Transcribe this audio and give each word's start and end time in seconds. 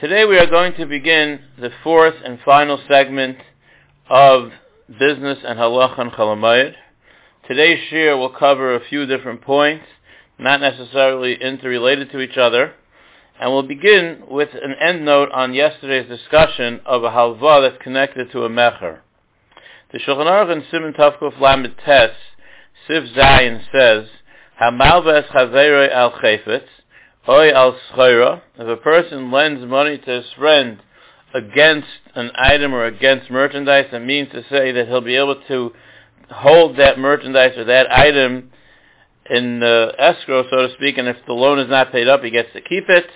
Today 0.00 0.24
we 0.28 0.36
are 0.38 0.50
going 0.50 0.72
to 0.74 0.86
begin 0.86 1.38
the 1.56 1.70
fourth 1.84 2.16
and 2.24 2.40
final 2.44 2.80
segment 2.92 3.38
of 4.10 4.50
business 4.88 5.38
and 5.44 5.56
halacha 5.56 6.00
and 6.00 6.10
chalamayid. 6.10 6.72
Today's 7.46 7.78
shir 7.88 8.16
will 8.16 8.34
cover 8.36 8.74
a 8.74 8.84
few 8.88 9.06
different 9.06 9.42
points, 9.42 9.84
not 10.36 10.60
necessarily 10.60 11.36
interrelated 11.40 12.10
to 12.10 12.18
each 12.18 12.36
other, 12.36 12.72
and 13.40 13.52
we'll 13.52 13.68
begin 13.68 14.24
with 14.28 14.48
an 14.54 14.74
end 14.84 15.04
note 15.04 15.28
on 15.32 15.54
yesterday's 15.54 16.08
discussion 16.08 16.80
of 16.84 17.04
a 17.04 17.10
halva 17.10 17.62
that's 17.62 17.80
connected 17.80 18.32
to 18.32 18.40
a 18.40 18.48
mecher. 18.48 18.98
The 19.92 20.00
Shulchan 20.00 20.26
Aruch 20.26 20.56
in 20.56 20.64
Simon 20.72 20.92
Tavkuf 20.94 21.40
Lamed 21.40 21.76
Tes, 21.86 22.10
Sif 22.88 23.04
Zayin 23.16 23.60
says, 23.70 24.08
Hamalves 24.60 25.30
Chaveroi 25.32 25.88
al 25.94 26.10
Chayfetz, 26.20 26.66
Oy 27.26 27.48
al 27.54 27.74
Schayra, 27.90 28.42
if 28.58 28.68
a 28.68 28.82
person 28.82 29.32
lends 29.32 29.66
money 29.66 29.96
to 29.96 30.10
his 30.10 30.26
friend 30.36 30.78
against 31.34 31.88
an 32.14 32.30
item 32.36 32.74
or 32.74 32.84
against 32.84 33.30
merchandise, 33.30 33.86
that 33.92 34.00
means 34.00 34.30
to 34.32 34.42
say 34.42 34.72
that 34.72 34.84
he'll 34.88 35.00
be 35.00 35.16
able 35.16 35.40
to 35.48 35.70
hold 36.30 36.78
that 36.78 36.98
merchandise 36.98 37.56
or 37.56 37.64
that 37.64 37.86
item 37.90 38.50
in 39.30 39.62
escrow, 39.98 40.44
so 40.50 40.68
to 40.68 40.74
speak, 40.76 40.98
and 40.98 41.08
if 41.08 41.16
the 41.26 41.32
loan 41.32 41.58
is 41.58 41.70
not 41.70 41.92
paid 41.92 42.08
up, 42.08 42.22
he 42.22 42.30
gets 42.30 42.52
to 42.52 42.60
keep 42.60 42.84
it. 42.88 43.06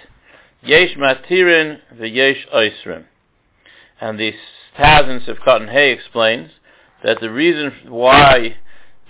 Yesh 0.62 0.96
matirin 0.96 1.78
v'yesh 1.94 2.48
oisrim. 2.54 3.04
And 4.00 4.18
the 4.18 4.32
Taz 4.78 5.28
of 5.28 5.36
Cotton 5.44 5.68
Hay 5.68 5.92
explains 5.92 6.50
that 7.04 7.18
the 7.20 7.30
reason 7.30 7.72
why 7.88 8.56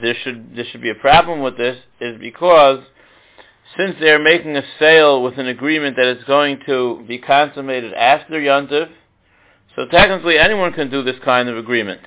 there 0.01 0.17
should 0.25 0.57
there 0.57 0.65
should 0.71 0.83
be 0.83 0.91
a 0.91 1.01
problem 1.01 1.41
with 1.41 1.57
this 1.57 1.77
is 2.01 2.21
because 2.21 2.81
since 3.77 3.97
they 4.01 4.13
are 4.13 4.19
making 4.19 4.57
a 4.57 4.63
sale 4.79 5.23
with 5.23 5.39
an 5.39 5.47
agreement 5.47 5.97
that 5.97 6.11
is 6.17 6.25
going 6.25 6.61
to 6.67 7.05
be 7.07 7.19
consummated 7.19 7.93
after 7.93 8.35
Yontiv, 8.35 8.87
so 9.77 9.83
technically 9.91 10.39
anyone 10.39 10.73
can 10.73 10.91
do 10.91 11.03
this 11.03 11.17
kind 11.25 11.49
of 11.49 11.57
agreement. 11.57 12.01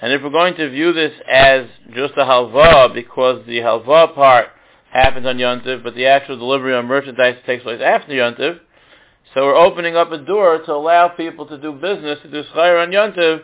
And 0.00 0.12
if 0.12 0.22
we're 0.22 0.30
going 0.30 0.56
to 0.56 0.68
view 0.68 0.92
this 0.92 1.12
as 1.28 1.66
just 1.94 2.14
a 2.16 2.24
halva, 2.24 2.92
because 2.94 3.46
the 3.46 3.58
halva 3.58 4.14
part 4.14 4.48
happens 4.92 5.26
on 5.26 5.38
Yontiv, 5.38 5.82
but 5.82 5.94
the 5.94 6.06
actual 6.06 6.36
delivery 6.36 6.74
on 6.74 6.86
merchandise 6.86 7.36
takes 7.46 7.62
place 7.62 7.80
after 7.82 8.12
Yontiv, 8.12 8.58
so 9.32 9.42
we're 9.42 9.56
opening 9.56 9.96
up 9.96 10.12
a 10.12 10.18
door 10.18 10.58
to 10.58 10.72
allow 10.72 11.08
people 11.08 11.46
to 11.46 11.56
do 11.56 11.72
business, 11.72 12.18
to 12.22 12.30
do 12.30 12.42
schayr 12.54 12.82
on 12.82 12.90
Yontiv, 12.90 13.40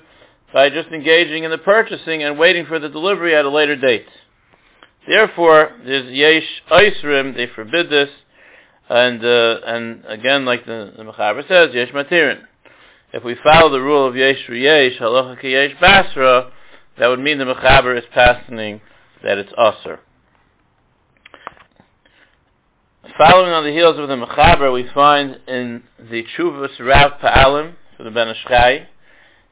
by 0.52 0.68
just 0.68 0.88
engaging 0.88 1.44
in 1.44 1.50
the 1.50 1.58
purchasing 1.58 2.22
and 2.22 2.38
waiting 2.38 2.66
for 2.66 2.78
the 2.78 2.88
delivery 2.88 3.34
at 3.34 3.44
a 3.44 3.50
later 3.50 3.76
date. 3.76 4.06
Therefore, 5.08 5.70
there's 5.86 6.12
yesh 6.12 6.44
oisrim, 6.70 7.34
they 7.34 7.46
forbid 7.54 7.88
this, 7.88 8.10
and 8.90 9.24
uh, 9.24 9.54
and 9.64 10.04
again, 10.04 10.44
like 10.44 10.66
the, 10.66 10.92
the 10.98 11.02
Mechaber 11.02 11.48
says, 11.48 11.68
yesh 11.72 11.88
matirin. 11.94 12.40
If 13.14 13.24
we 13.24 13.34
follow 13.42 13.72
the 13.72 13.80
rule 13.80 14.06
of 14.06 14.14
yesh 14.14 14.36
yesh, 14.50 15.00
halacha 15.00 15.40
ki 15.40 15.48
yesh 15.48 15.70
basra, 15.80 16.52
that 16.98 17.06
would 17.06 17.20
mean 17.20 17.38
the 17.38 17.44
Mechaber 17.44 17.96
is 17.96 18.04
passing 18.14 18.82
that 19.24 19.38
it's 19.38 19.50
usr. 19.52 19.98
Following 23.16 23.52
on 23.52 23.64
the 23.64 23.72
heels 23.72 23.98
of 23.98 24.08
the 24.08 24.14
Mechaber, 24.14 24.74
we 24.74 24.84
find 24.94 25.36
in 25.48 25.84
the 25.98 26.22
Chuvas 26.38 26.78
Rav 26.80 27.18
Pa'alim, 27.24 27.76
for 27.96 28.04
the 28.04 28.10
Ben 28.10 28.28
Ish 28.28 28.36
Chai, 28.46 28.88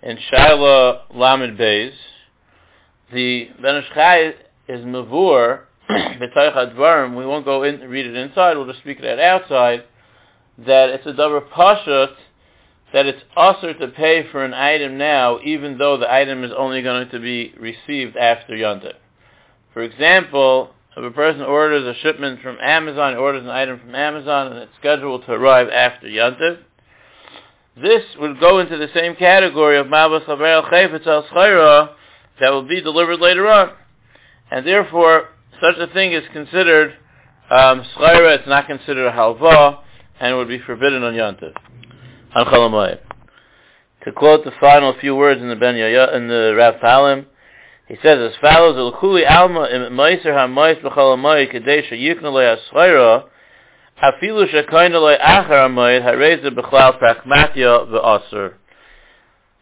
in 0.02 0.18
Shaila 0.30 1.14
Lamed 1.14 1.58
Beis, 1.58 1.92
the 3.10 3.46
Ben 3.62 3.76
Ish 3.76 3.84
Chai 3.94 4.32
is 4.68 4.84
mavur 4.84 5.60
b'tayich 5.90 6.56
advarim. 6.56 7.16
We 7.16 7.26
won't 7.26 7.44
go 7.44 7.62
in 7.62 7.80
read 7.80 8.06
it 8.06 8.14
inside. 8.14 8.56
We'll 8.56 8.66
just 8.66 8.80
speak 8.80 8.98
it 9.00 9.20
outside. 9.20 9.84
That 10.58 10.90
it's 10.90 11.06
a 11.06 11.12
davar 11.12 11.48
pashut 11.48 12.14
that 12.92 13.06
it's 13.06 13.20
usher 13.36 13.74
to 13.74 13.88
pay 13.88 14.22
for 14.30 14.44
an 14.44 14.54
item 14.54 14.96
now, 14.96 15.38
even 15.44 15.76
though 15.76 15.98
the 15.98 16.10
item 16.10 16.44
is 16.44 16.50
only 16.56 16.82
going 16.82 17.08
to 17.10 17.18
be 17.18 17.52
received 17.58 18.16
after 18.16 18.54
yontif. 18.54 18.94
For 19.74 19.82
example, 19.82 20.70
if 20.96 21.04
a 21.04 21.10
person 21.10 21.42
orders 21.42 21.84
a 21.84 22.00
shipment 22.00 22.40
from 22.42 22.56
Amazon, 22.62 23.16
orders 23.16 23.42
an 23.42 23.50
item 23.50 23.80
from 23.80 23.94
Amazon, 23.94 24.52
and 24.52 24.58
it's 24.60 24.72
scheduled 24.78 25.26
to 25.26 25.32
arrive 25.32 25.66
after 25.68 26.06
yontif, 26.06 26.58
this 27.76 28.02
would 28.18 28.40
go 28.40 28.60
into 28.60 28.78
the 28.78 28.88
same 28.94 29.14
category 29.16 29.78
of 29.78 29.86
Mabas 29.86 30.24
Chaver 30.24 30.70
Chayfetz 30.70 31.06
al 31.06 31.94
that 32.40 32.50
will 32.50 32.66
be 32.66 32.80
delivered 32.80 33.20
later 33.20 33.46
on 33.48 33.72
and 34.50 34.66
therefore 34.66 35.28
such 35.60 35.78
a 35.78 35.92
thing 35.92 36.12
is 36.12 36.22
considered 36.32 36.94
um, 37.50 37.82
it's 37.98 38.48
not 38.48 38.66
considered 38.66 39.06
a 39.06 39.12
halva, 39.12 39.78
and 40.20 40.36
would 40.36 40.48
be 40.48 40.58
forbidden 40.66 41.02
on 41.02 41.14
Yantiv. 41.14 41.54
On 42.34 42.98
To 44.04 44.12
quote 44.12 44.44
the 44.44 44.50
final 44.60 44.94
few 45.00 45.14
words 45.14 45.40
in 45.40 45.48
the 45.48 45.54
Ben 45.56 45.76
Yaya, 45.76 46.16
in 46.16 46.28
the 46.28 46.54
Rav 46.56 46.80
Palim, 46.80 47.26
he 47.86 47.94
says 48.02 48.18
as 48.18 48.32
follows: 48.42 48.74
"Elkuli 48.76 49.24
alma 49.30 49.68
meiser 49.90 50.34
hamayis 50.34 50.82
b'chalamayit 50.82 51.54
kadei 51.54 51.88
sheyiknu 51.88 52.24
le'aschaira 52.24 53.24
afilu 54.02 54.52
shekayna 54.52 54.98
le'achar 54.98 55.68
hamayit 55.68 56.02
hareza 56.02 56.50
b'chlal 56.50 56.98
pragmatia 56.98 57.86
v'aser." 57.86 58.54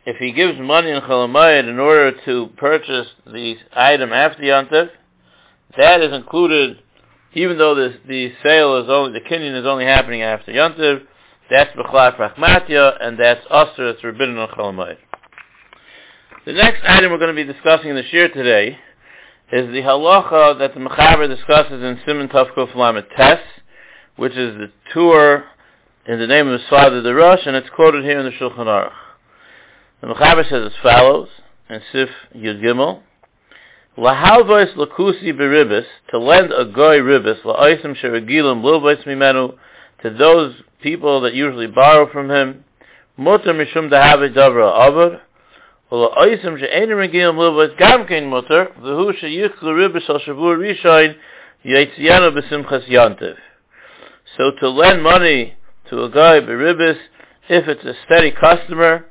If 0.06 0.16
he 0.18 0.32
gives 0.32 0.58
money 0.60 0.90
in 0.90 1.00
Chalamayid 1.00 1.68
in 1.68 1.78
order 1.78 2.12
to 2.26 2.48
purchase 2.58 3.06
the 3.24 3.54
item 3.72 4.12
after 4.12 4.42
Yantiv, 4.42 4.88
that 5.78 6.02
is 6.02 6.12
included, 6.12 6.78
even 7.32 7.56
though 7.56 7.74
the, 7.74 7.94
the 8.06 8.32
sale 8.46 8.82
is 8.82 8.90
only, 8.90 9.18
the 9.18 9.28
kinyan 9.28 9.58
is 9.58 9.66
only 9.66 9.86
happening 9.86 10.22
after 10.22 10.52
Yantiv, 10.52 11.00
that's 11.50 11.70
Bechlat 11.76 12.18
Rachmatya, 12.18 12.98
and 13.00 13.18
that's 13.18 13.40
Aser, 13.50 13.88
it's 13.88 14.00
forbidden 14.02 14.36
on 14.36 14.48
Chalamayid. 14.48 14.96
The 16.44 16.52
next 16.52 16.82
item 16.86 17.10
we're 17.10 17.18
going 17.18 17.34
to 17.34 17.44
be 17.44 17.50
discussing 17.50 17.88
in 17.88 17.96
the 17.96 18.02
Shir 18.10 18.28
today 18.28 18.76
is 19.52 19.66
the 19.72 19.80
halacha 19.80 20.58
that 20.58 20.74
the 20.74 20.80
Mechaber 20.80 21.34
discusses 21.34 21.82
in 21.82 21.98
Simon 22.06 22.28
Tavkuf 22.28 22.74
Lamet 22.74 23.04
Tes, 23.16 23.40
which 24.16 24.32
is 24.32 24.54
the 24.58 24.66
Tur 24.92 25.44
in 26.06 26.18
the 26.18 26.26
name 26.26 26.48
of 26.48 26.60
his 26.60 26.68
father, 26.68 27.00
the 27.00 27.14
Rosh, 27.14 27.40
and 27.46 27.56
it's 27.56 27.68
quoted 27.74 28.04
here 28.04 28.20
in 28.20 28.26
the 28.26 28.32
Shulchan 28.32 28.66
Aruch. 28.66 28.92
The 30.01 30.07
Mechaber 30.07 30.43
says 30.49 30.71
as 30.71 30.93
follows, 30.93 31.27
in 31.69 31.81
Sif 31.91 32.09
Yud 32.35 32.61
Gimel, 32.63 33.01
Lahalvois 33.97 34.73
lakusi 34.75 35.33
beribis, 35.33 35.85
to 36.09 36.19
lend 36.19 36.53
a 36.53 36.65
goy 36.65 36.97
ribis, 36.97 37.43
la'oisim 37.43 37.95
sheragilim 38.01 38.63
lilvois 38.63 39.03
mimenu, 39.05 39.55
to 40.01 40.09
those 40.11 40.53
people 40.81 41.21
that 41.21 41.33
usually 41.33 41.67
borrow 41.67 42.09
from 42.11 42.29
him, 42.29 42.63
mutter 43.17 43.53
mishum 43.53 43.91
dahave 43.91 44.33
davra 44.33 44.87
avur, 44.87 45.19
ולאויסם 45.91 46.57
שאין 46.57 46.99
רגילים 46.99 47.35
לבוס 47.35 47.71
גם 47.77 48.05
כן 48.05 48.23
מותר, 48.23 48.63
והוא 48.81 49.11
שיכלו 49.11 49.75
ריבס 49.75 50.09
על 50.09 50.19
שבוע 50.19 50.55
ראשון 50.55 51.13
יציאנו 51.65 52.31
בשמחס 52.31 52.81
יונטב. 52.87 53.33
So 54.37 54.51
to 54.61 54.69
lend 54.69 55.01
money 55.01 55.55
to 55.89 56.03
a 56.03 56.09
guy, 56.09 56.39
beribis, 56.39 56.97
if 57.49 57.67
it's 57.67 57.83
a 57.83 57.93
steady 58.05 58.31
customer, 58.31 59.05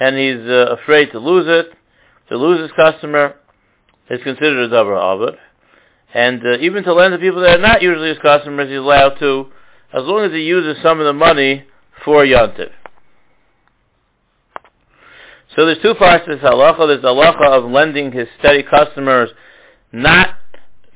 and 0.00 0.16
he's 0.16 0.48
uh, 0.48 0.76
afraid 0.82 1.10
to 1.12 1.18
lose 1.18 1.46
it, 1.48 1.66
to 2.28 2.36
lose 2.36 2.60
his 2.60 2.70
customer, 2.72 3.36
is 4.10 4.20
considered 4.22 4.70
a 4.70 4.74
davar 4.74 4.98
avod. 4.98 5.36
And 6.12 6.40
uh, 6.40 6.58
even 6.60 6.84
to 6.84 6.94
lend 6.94 7.12
to 7.12 7.18
people 7.18 7.42
that 7.42 7.58
are 7.58 7.62
not 7.62 7.82
usually 7.82 8.08
his 8.08 8.18
customers, 8.18 8.68
he's 8.68 8.78
allowed 8.78 9.18
to, 9.20 9.46
as 9.92 10.02
long 10.02 10.24
as 10.24 10.32
he 10.32 10.40
uses 10.40 10.82
some 10.82 11.00
of 11.00 11.06
the 11.06 11.12
money 11.12 11.64
for 12.04 12.24
yontiv. 12.24 12.70
So 15.56 15.66
there's 15.66 15.82
two 15.82 15.94
parts 15.94 16.24
to 16.26 16.34
this 16.34 16.44
halacha. 16.44 16.86
There's 16.88 17.02
the 17.02 17.08
halacha 17.08 17.58
of 17.58 17.70
lending 17.70 18.10
his 18.10 18.26
steady 18.40 18.64
customers, 18.64 19.30
not 19.92 20.28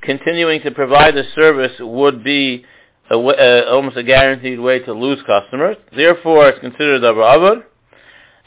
continuing 0.02 0.60
to 0.62 0.70
provide 0.72 1.14
the 1.14 1.22
service 1.34 1.72
would 1.78 2.24
be 2.24 2.64
a, 3.10 3.14
uh, 3.14 3.70
almost 3.70 3.96
a 3.96 4.02
guaranteed 4.02 4.58
way 4.58 4.80
to 4.80 4.92
lose 4.92 5.18
customers. 5.26 5.76
Therefore, 5.94 6.48
it's 6.48 6.58
considered 6.60 7.04
a 7.04 7.12
avod. 7.12 7.62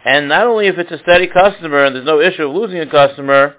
And 0.03 0.27
not 0.27 0.47
only 0.47 0.67
if 0.67 0.75
it's 0.77 0.91
a 0.91 0.97
steady 1.07 1.27
customer 1.27 1.85
and 1.85 1.95
there's 1.95 2.05
no 2.05 2.21
issue 2.21 2.43
of 2.43 2.55
losing 2.55 2.79
a 2.79 2.89
customer, 2.89 3.55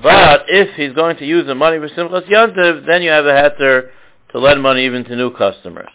but 0.00 0.42
if 0.48 0.76
he's 0.76 0.92
going 0.92 1.16
to 1.18 1.24
use 1.24 1.46
the 1.46 1.54
money 1.54 1.78
for 1.78 1.88
Simchas 1.88 2.28
Yantiv, 2.28 2.86
then 2.86 3.02
you 3.02 3.10
have 3.10 3.26
a 3.26 3.30
heter 3.30 3.90
to 4.32 4.38
lend 4.38 4.62
money 4.62 4.86
even 4.86 5.04
to 5.04 5.16
new 5.16 5.32
customers. 5.32 5.90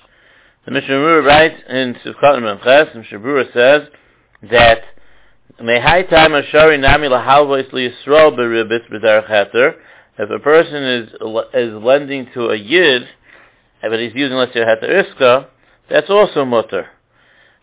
The 0.65 0.71
Mishnah 0.71 1.21
writes 1.21 1.61
in 1.69 1.95
Sivkot 2.05 2.39
Memches, 2.39 2.95
Mishnah 2.95 3.19
Berurah 3.19 3.53
says 3.53 3.89
that 4.49 4.81
Mehai 5.61 6.09
time 6.09 6.31
Ashari 6.31 6.79
Nami 6.79 7.07
Lahalvois 7.07 7.69
Liyisrael 7.71 8.37
Beribis 8.37 8.89
B'derech 8.91 9.29
Heter, 9.29 9.71
if 10.17 10.29
a 10.29 10.39
person 10.39 10.83
is 10.83 11.09
is 11.53 11.73
lending 11.83 12.27
to 12.33 12.49
a 12.49 12.55
Yid, 12.55 13.03
but 13.81 13.99
he's 13.99 14.11
using 14.13 14.37
let's 14.37 14.53
say 14.53 14.59
Heter 14.59 15.03
Iska, 15.03 15.47
that's 15.89 16.09
also 16.09 16.45
mutter. 16.45 16.87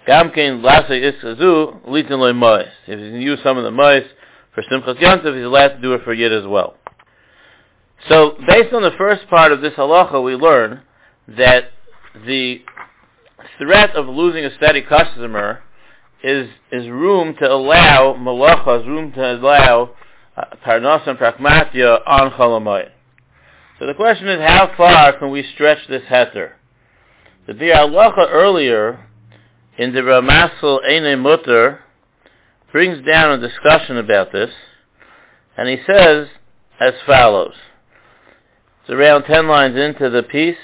Iskazu 0.08 1.86
litin 1.86 2.18
loy 2.18 2.32
mois. 2.32 2.66
If 2.86 2.98
he 2.98 3.10
can 3.10 3.20
use 3.20 3.38
some 3.42 3.58
of 3.58 3.64
the 3.64 3.70
mois 3.70 4.02
for 4.54 4.62
Simchas 4.70 5.00
Yontif, 5.00 5.36
he's 5.36 5.44
allowed 5.44 5.74
to 5.76 5.80
do 5.80 5.94
it 5.94 6.02
for 6.04 6.14
Yid 6.14 6.32
as 6.32 6.46
well. 6.46 6.76
So, 8.10 8.32
based 8.48 8.72
on 8.72 8.82
the 8.82 8.92
first 8.96 9.28
part 9.28 9.52
of 9.52 9.60
this 9.60 9.72
halacha, 9.76 10.22
we 10.24 10.34
learn 10.34 10.82
that 11.28 11.70
the 12.14 12.58
threat 13.58 13.96
of 13.96 14.06
losing 14.06 14.44
a 14.44 14.54
steady 14.56 14.82
customer 14.82 15.62
is 16.22 16.48
is 16.72 16.88
room 16.88 17.34
to 17.40 17.46
allow 17.46 18.14
malachas, 18.18 18.86
room 18.86 19.12
to 19.12 19.20
allow 19.20 19.90
uh, 20.36 20.42
parnas 20.64 21.08
and 21.08 21.18
pragmatia 21.18 21.98
on 22.06 22.30
cholamayit. 22.32 22.90
So 23.78 23.86
the 23.86 23.94
question 23.94 24.28
is, 24.28 24.40
how 24.46 24.70
far 24.76 25.18
can 25.18 25.30
we 25.30 25.44
stretch 25.54 25.78
this 25.88 26.02
heter? 26.10 26.52
The 27.46 27.52
Biur 27.52 27.74
Halacha 27.74 28.30
earlier 28.30 29.05
in 29.78 29.92
the 29.92 30.00
Ramasel 30.00 30.78
Eine 30.88 31.16
Mutter 31.18 31.80
brings 32.72 32.98
down 33.12 33.32
a 33.32 33.40
discussion 33.40 33.98
about 33.98 34.32
this, 34.32 34.50
and 35.56 35.68
he 35.68 35.76
says 35.86 36.28
as 36.80 36.94
follows. 37.06 37.54
It's 38.82 38.90
around 38.90 39.24
ten 39.24 39.48
lines 39.48 39.76
into 39.76 40.10
the 40.10 40.22
piece. 40.22 40.56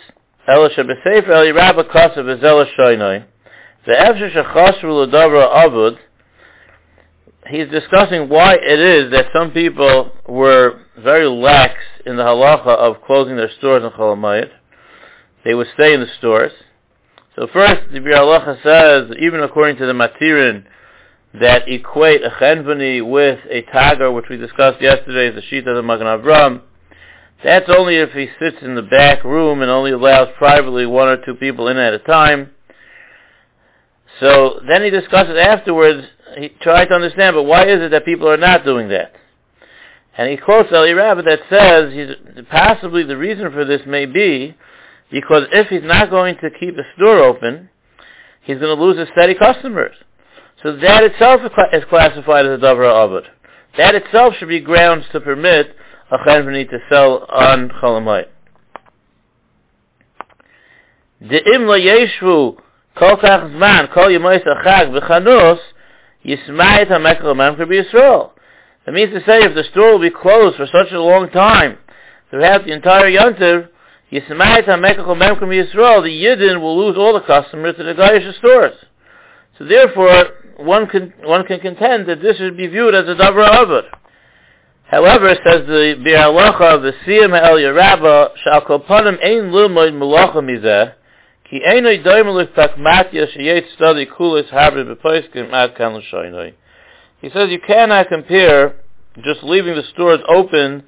Elisha 0.49 0.82
b'sefer 0.82 1.29
eli 1.29 1.50
rabba 1.50 1.85
kasav 1.85 2.25
ezela 2.25 2.64
shoynoi. 2.79 3.25
The 3.87 3.93
efsher 3.93 4.32
shechasru 4.35 5.06
l'davra 5.06 5.67
avud. 5.67 5.97
He's 7.49 7.69
discussing 7.69 8.29
why 8.29 8.53
it 8.55 8.79
is 8.79 9.12
that 9.12 9.26
some 9.37 9.50
people 9.50 10.12
were 10.29 10.82
very 10.97 11.29
lax 11.29 11.75
in 12.06 12.17
the 12.17 12.23
halacha 12.23 12.69
of 12.69 13.03
closing 13.03 13.37
their 13.37 13.50
stores 13.59 13.82
in 13.82 13.91
Cholamayit. 13.91 14.50
They 15.44 15.55
would 15.55 15.67
stay 15.75 15.93
in 15.93 16.00
the 16.00 16.06
stores. 16.19 16.53
So 17.34 17.46
first, 17.50 17.88
the 17.90 17.99
Biur 17.99 18.19
Halacha 18.19 18.62
says, 18.62 19.17
even 19.19 19.40
according 19.40 19.79
to 19.79 19.87
the 19.87 19.94
Matirin, 19.94 20.64
that 21.40 21.62
equate 21.67 22.20
a 22.23 22.29
chenvani 22.38 23.00
with 23.08 23.38
a 23.50 23.62
tagar, 23.75 24.14
which 24.14 24.26
we 24.29 24.37
discussed 24.37 24.82
yesterday, 24.82 25.34
the 25.34 25.40
sheet 25.49 25.67
of 25.67 25.75
the 25.75 25.82
Magen 25.82 26.06
Avram, 26.06 26.61
that's 27.43 27.70
only 27.75 27.96
if 27.96 28.11
he 28.11 28.26
sits 28.38 28.62
in 28.62 28.75
the 28.75 28.82
back 28.82 29.25
room 29.25 29.62
and 29.62 29.70
only 29.70 29.93
allows 29.93 30.29
privately 30.37 30.84
one 30.84 31.08
or 31.08 31.25
two 31.25 31.34
people 31.34 31.69
in 31.69 31.79
at 31.79 31.94
a 31.94 31.99
time. 32.00 32.50
So 34.20 34.61
then 34.70 34.85
he 34.85 34.90
discusses 34.90 35.35
afterwards, 35.49 36.06
he 36.38 36.50
tried 36.61 36.85
to 36.85 36.94
understand, 36.94 37.32
but 37.32 37.44
why 37.44 37.64
is 37.64 37.81
it 37.81 37.93
that 37.93 38.05
people 38.05 38.28
are 38.28 38.37
not 38.37 38.64
doing 38.64 38.90
that? 38.90 39.14
And 40.19 40.31
he 40.31 40.37
quotes 40.37 40.69
Eli 40.70 40.93
Rabbah 40.93 41.23
that 41.23 41.40
says 41.49 42.44
possibly 42.50 43.05
the 43.05 43.17
reason 43.17 43.50
for 43.52 43.64
this 43.64 43.81
may 43.87 44.05
be 44.05 44.55
because 45.12 45.43
if 45.53 45.69
he's 45.69 45.85
not 45.85 46.11
going 46.11 46.37
to 46.41 46.49
keep 46.50 46.75
the 46.75 46.85
store 46.97 47.19
open, 47.23 47.69
he's 48.43 48.59
going 48.59 48.75
to 48.75 48.82
lose 48.82 48.99
his 48.99 49.09
steady 49.17 49.35
customers. 49.35 49.94
So 50.62 50.73
that 50.76 51.05
itself 51.05 51.43
is 51.73 51.82
classified 51.88 52.47
as 52.47 52.59
a 52.59 52.62
Davra 52.62 52.91
Avod. 52.91 53.25
That 53.76 53.94
itself 53.94 54.35
should 54.38 54.49
be 54.49 54.61
grounds 54.61 55.05
to 55.12 55.20
permit 55.20 55.76
a 56.11 56.17
Chenvani 56.19 56.69
to 56.70 56.79
sell 56.91 57.26
on 57.29 57.69
Cholamayit. 57.69 58.26
The 61.20 61.41
imla 61.56 61.76
yeshvu 61.76 62.56
kol 62.99 63.17
kach 63.17 63.53
zman 63.53 63.93
kol 63.93 64.09
yemois 64.09 64.43
achag 64.44 64.91
v'chanus 64.91 65.59
yismayit 66.25 66.88
ha-mekal 66.88 67.35
memker 67.37 67.67
b'Yisrael. 67.67 68.31
That 68.87 68.93
means 68.93 69.12
to 69.12 69.20
say 69.20 69.38
if 69.38 69.55
the 69.55 69.64
store 69.70 69.93
will 69.93 70.00
be 70.00 70.11
closed 70.11 70.56
for 70.56 70.67
such 70.67 70.93
a 70.93 71.00
long 71.00 71.29
time 71.31 71.79
throughout 72.31 72.64
the 72.64 72.73
entire 72.73 73.09
Yontiv, 73.09 73.69
Yismayit 74.12 74.69
HaMekach 74.69 75.06
Memkum 75.06 75.49
Yisrael, 75.49 76.03
the 76.03 76.11
Yidden 76.11 76.61
will 76.61 76.76
lose 76.87 76.97
all 76.99 77.14
the 77.14 77.26
customers 77.26 77.76
to 77.79 77.85
the 77.85 77.94
Gaisha 77.94 78.37
stores. 78.38 78.75
So 79.59 79.64
therefore, 79.64 80.12
one 80.59 80.87
can, 80.87 81.14
one 81.23 81.47
can 81.47 81.61
contend 81.61 82.09
that 82.09 82.20
this 82.20 82.37
should 82.37 82.56
be 82.56 82.67
viewed 82.67 82.94
as 82.94 83.09
a 83.09 83.14
Davra 83.14 83.47
Avod. 83.47 83.85
However, 84.85 85.29
says 85.29 85.67
the 85.67 85.94
Biur 86.05 86.26
Halacha, 86.26 86.82
the 86.82 86.93
Siyam 87.06 87.32
El 87.32 87.56
Yerabba, 87.56 88.29
Shal 88.44 88.61
Kopanim 88.61 89.17
Ein 89.25 89.50
Lilmoid 89.50 89.93
Melacha 89.93 90.44
Mizeh, 90.44 90.93
Ki 91.49 91.61
Einoi 91.67 92.05
Doimeluk 92.05 92.53
Takmatya 92.53 93.35
Sheyet 93.35 93.64
Study 93.76 94.05
Kulis 94.06 94.50
Habri 94.53 94.85
Bepoiskim 94.85 95.55
Ad 95.55 95.75
Kan 95.79 95.97
L'Shoinoi. 95.97 96.53
He 97.23 97.31
says 97.31 97.49
you 97.49 97.61
cannot 97.67 98.09
compare 98.09 98.76
just 99.25 99.43
leaving 99.43 99.75
the 99.75 99.82
stores 99.94 100.20
open 100.29 100.82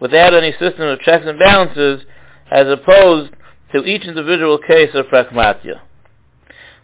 without 0.00 0.34
any 0.34 0.52
system 0.52 0.88
of 0.88 1.00
checks 1.00 1.24
and 1.26 1.38
balances 1.38 2.06
as 2.51 2.65
opposed 2.67 3.33
to 3.73 3.83
each 3.83 4.03
individual 4.03 4.59
case 4.59 4.91
of 4.93 5.05
pragmatia. 5.07 5.81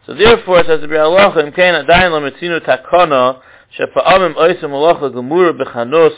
So 0.06 0.16
therefore, 0.16 0.60
says 0.60 0.82
the 0.82 0.88
Halacha, 0.88 1.46
im 1.46 1.54
kein 1.54 1.74
adayin 1.74 2.12
lo 2.12 2.22
metzinu 2.22 2.60
takona, 2.66 3.42
shepa'amim 3.78 4.36
oisem 4.36 4.70
halacha 4.70 5.14
gemura 5.14 5.54
bechanus, 5.54 6.14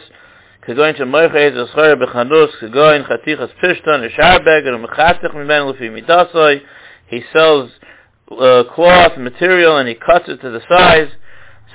כגוין 0.66 0.96
שמויכה 0.96 1.38
איזה 1.38 1.64
זכויר 1.64 1.96
בחנוס, 1.96 2.56
כגוין 2.60 3.04
חתיכס 3.04 3.50
פשטון, 3.62 4.04
ישערבגר, 4.04 4.76
ומחתך 4.76 5.34
ממנו 5.34 5.72
לפי 5.72 5.90
מידסוי, 5.90 6.60
he 7.12 7.20
sells 7.34 7.70
uh, 8.32 8.64
cloth, 8.74 9.18
material, 9.18 9.78
and 9.78 9.90
he 9.90 9.96
cuts 9.96 10.26
it 10.28 10.40
to 10.42 10.50
the 10.50 10.62
size. 10.72 11.12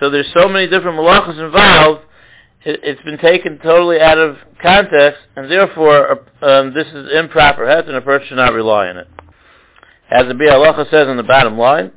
So 0.00 0.10
there's 0.10 0.32
so 0.40 0.48
many 0.48 0.66
different 0.66 0.96
malachas 0.98 1.38
involved, 1.38 2.02
it, 2.65 2.79
has 2.83 3.05
been 3.05 3.17
taken 3.17 3.59
totally 3.59 3.99
out 3.99 4.17
of 4.17 4.37
context, 4.61 5.19
and 5.35 5.51
therefore 5.51 6.19
um, 6.41 6.73
this 6.73 6.87
is 6.87 7.19
improper 7.19 7.67
het, 7.67 7.87
and 7.87 7.95
a 7.95 8.01
person 8.01 8.27
should 8.29 8.35
not 8.37 8.53
rely 8.53 8.87
on 8.87 8.97
it. 8.97 9.07
As 10.09 10.27
the 10.27 10.33
Biur 10.33 10.63
Halacha 10.63 10.89
says 10.89 11.07
on 11.07 11.17
the 11.17 11.23
bottom 11.23 11.57
line, 11.57 11.91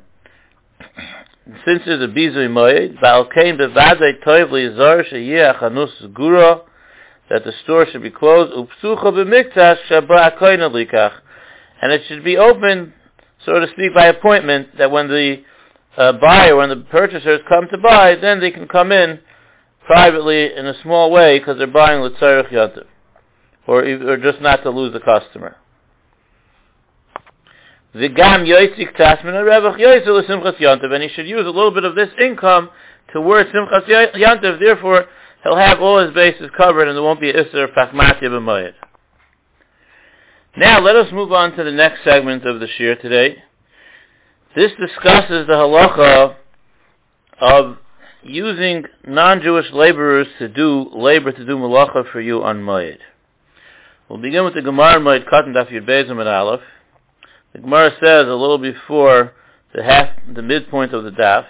since 1.65 1.81
there's 1.85 2.01
a 2.01 2.13
bizui 2.13 2.49
moed, 2.49 2.99
ba'alkein 2.99 3.57
bevadei 3.57 4.23
toiv 4.25 4.49
liyzor 4.49 5.09
sheyeh 5.11 5.59
chanus 5.61 5.91
gura, 6.13 6.61
that 7.29 7.43
the 7.45 7.51
store 7.63 7.85
should 7.91 8.03
be 8.03 8.11
closed, 8.11 8.51
upsucha 8.53 9.05
b'miktash 9.05 9.77
shabra 9.89 10.37
likach, 10.39 11.11
and 11.81 11.93
it 11.93 12.01
should 12.07 12.23
be 12.23 12.37
open, 12.37 12.93
so 13.45 13.53
to 13.53 13.67
speak, 13.67 13.93
by 13.95 14.07
appointment, 14.07 14.77
that 14.77 14.91
when 14.91 15.07
the 15.07 15.37
uh, 15.97 16.13
buyer, 16.13 16.55
when 16.55 16.69
the 16.69 16.83
purchasers 16.91 17.39
come 17.47 17.67
to 17.71 17.77
buy, 17.77 18.15
then 18.21 18.39
they 18.39 18.51
can 18.51 18.67
come 18.67 18.91
in 18.91 19.19
privately 19.87 20.49
in 20.55 20.67
a 20.67 20.73
small 20.83 21.09
way 21.09 21.39
because 21.39 21.57
they're 21.57 21.65
buying 21.65 22.01
Litzarech 22.01 22.51
Yantiv, 22.51 22.85
or, 23.65 23.83
or 23.83 24.17
just 24.17 24.41
not 24.41 24.57
to 24.63 24.69
lose 24.69 24.93
the 24.93 24.99
customer. 24.99 25.55
V'gam 27.95 28.45
yoitzik 28.45 28.95
tasmin 28.95 29.33
revach 29.33 29.79
yoitzel 29.79 30.21
simchas 30.29 30.59
yantiv, 30.59 30.91
and 30.93 31.01
he 31.01 31.09
should 31.15 31.27
use 31.27 31.45
a 31.45 31.49
little 31.49 31.71
bit 31.71 31.85
of 31.85 31.95
this 31.95 32.09
income 32.21 32.69
towards 33.13 33.49
simchas 33.49 33.87
yantiv. 34.13 34.59
Therefore, 34.59 35.05
he'll 35.43 35.57
have 35.57 35.79
all 35.79 36.05
his 36.05 36.13
bases 36.13 36.51
covered, 36.55 36.87
and 36.87 36.95
there 36.95 37.03
won't 37.03 37.21
be 37.21 37.29
iser 37.29 37.67
pachmatya 37.75 38.23
b'mayit. 38.23 38.73
Now, 40.57 40.79
let 40.79 40.95
us 40.95 41.07
move 41.13 41.31
on 41.31 41.55
to 41.55 41.63
the 41.63 41.71
next 41.71 41.99
segment 42.03 42.45
of 42.45 42.59
the 42.59 42.67
shir 42.77 42.95
today. 42.95 43.37
This 44.55 44.71
discusses 44.79 45.47
the 45.47 45.53
halacha 45.53 46.35
of 47.39 47.77
using 48.27 48.83
non-Jewish 49.07 49.67
laborers 49.73 50.27
to 50.39 50.47
do 50.49 50.89
labor 50.93 51.31
to 51.31 51.45
do 51.45 51.55
malacha 51.57 52.11
for 52.11 52.19
you 52.19 52.43
on 52.43 52.57
Moed. 52.57 52.97
We'll 54.09 54.21
begin 54.21 54.43
with 54.43 54.53
the 54.53 54.61
Gemara 54.61 54.95
Moed 54.95 55.25
Katan 55.25 55.53
Daf 55.53 55.71
Yud 55.71 55.87
Bezim 55.87 56.19
and 56.19 56.29
Aleph. 56.29 56.61
The 57.53 57.59
Gemara 57.59 57.91
says 58.03 58.27
a 58.27 58.33
little 58.33 58.57
before 58.57 59.33
the 59.73 59.83
half, 59.83 60.09
the 60.33 60.41
midpoint 60.41 60.93
of 60.93 61.03
the 61.03 61.11
daf, 61.11 61.45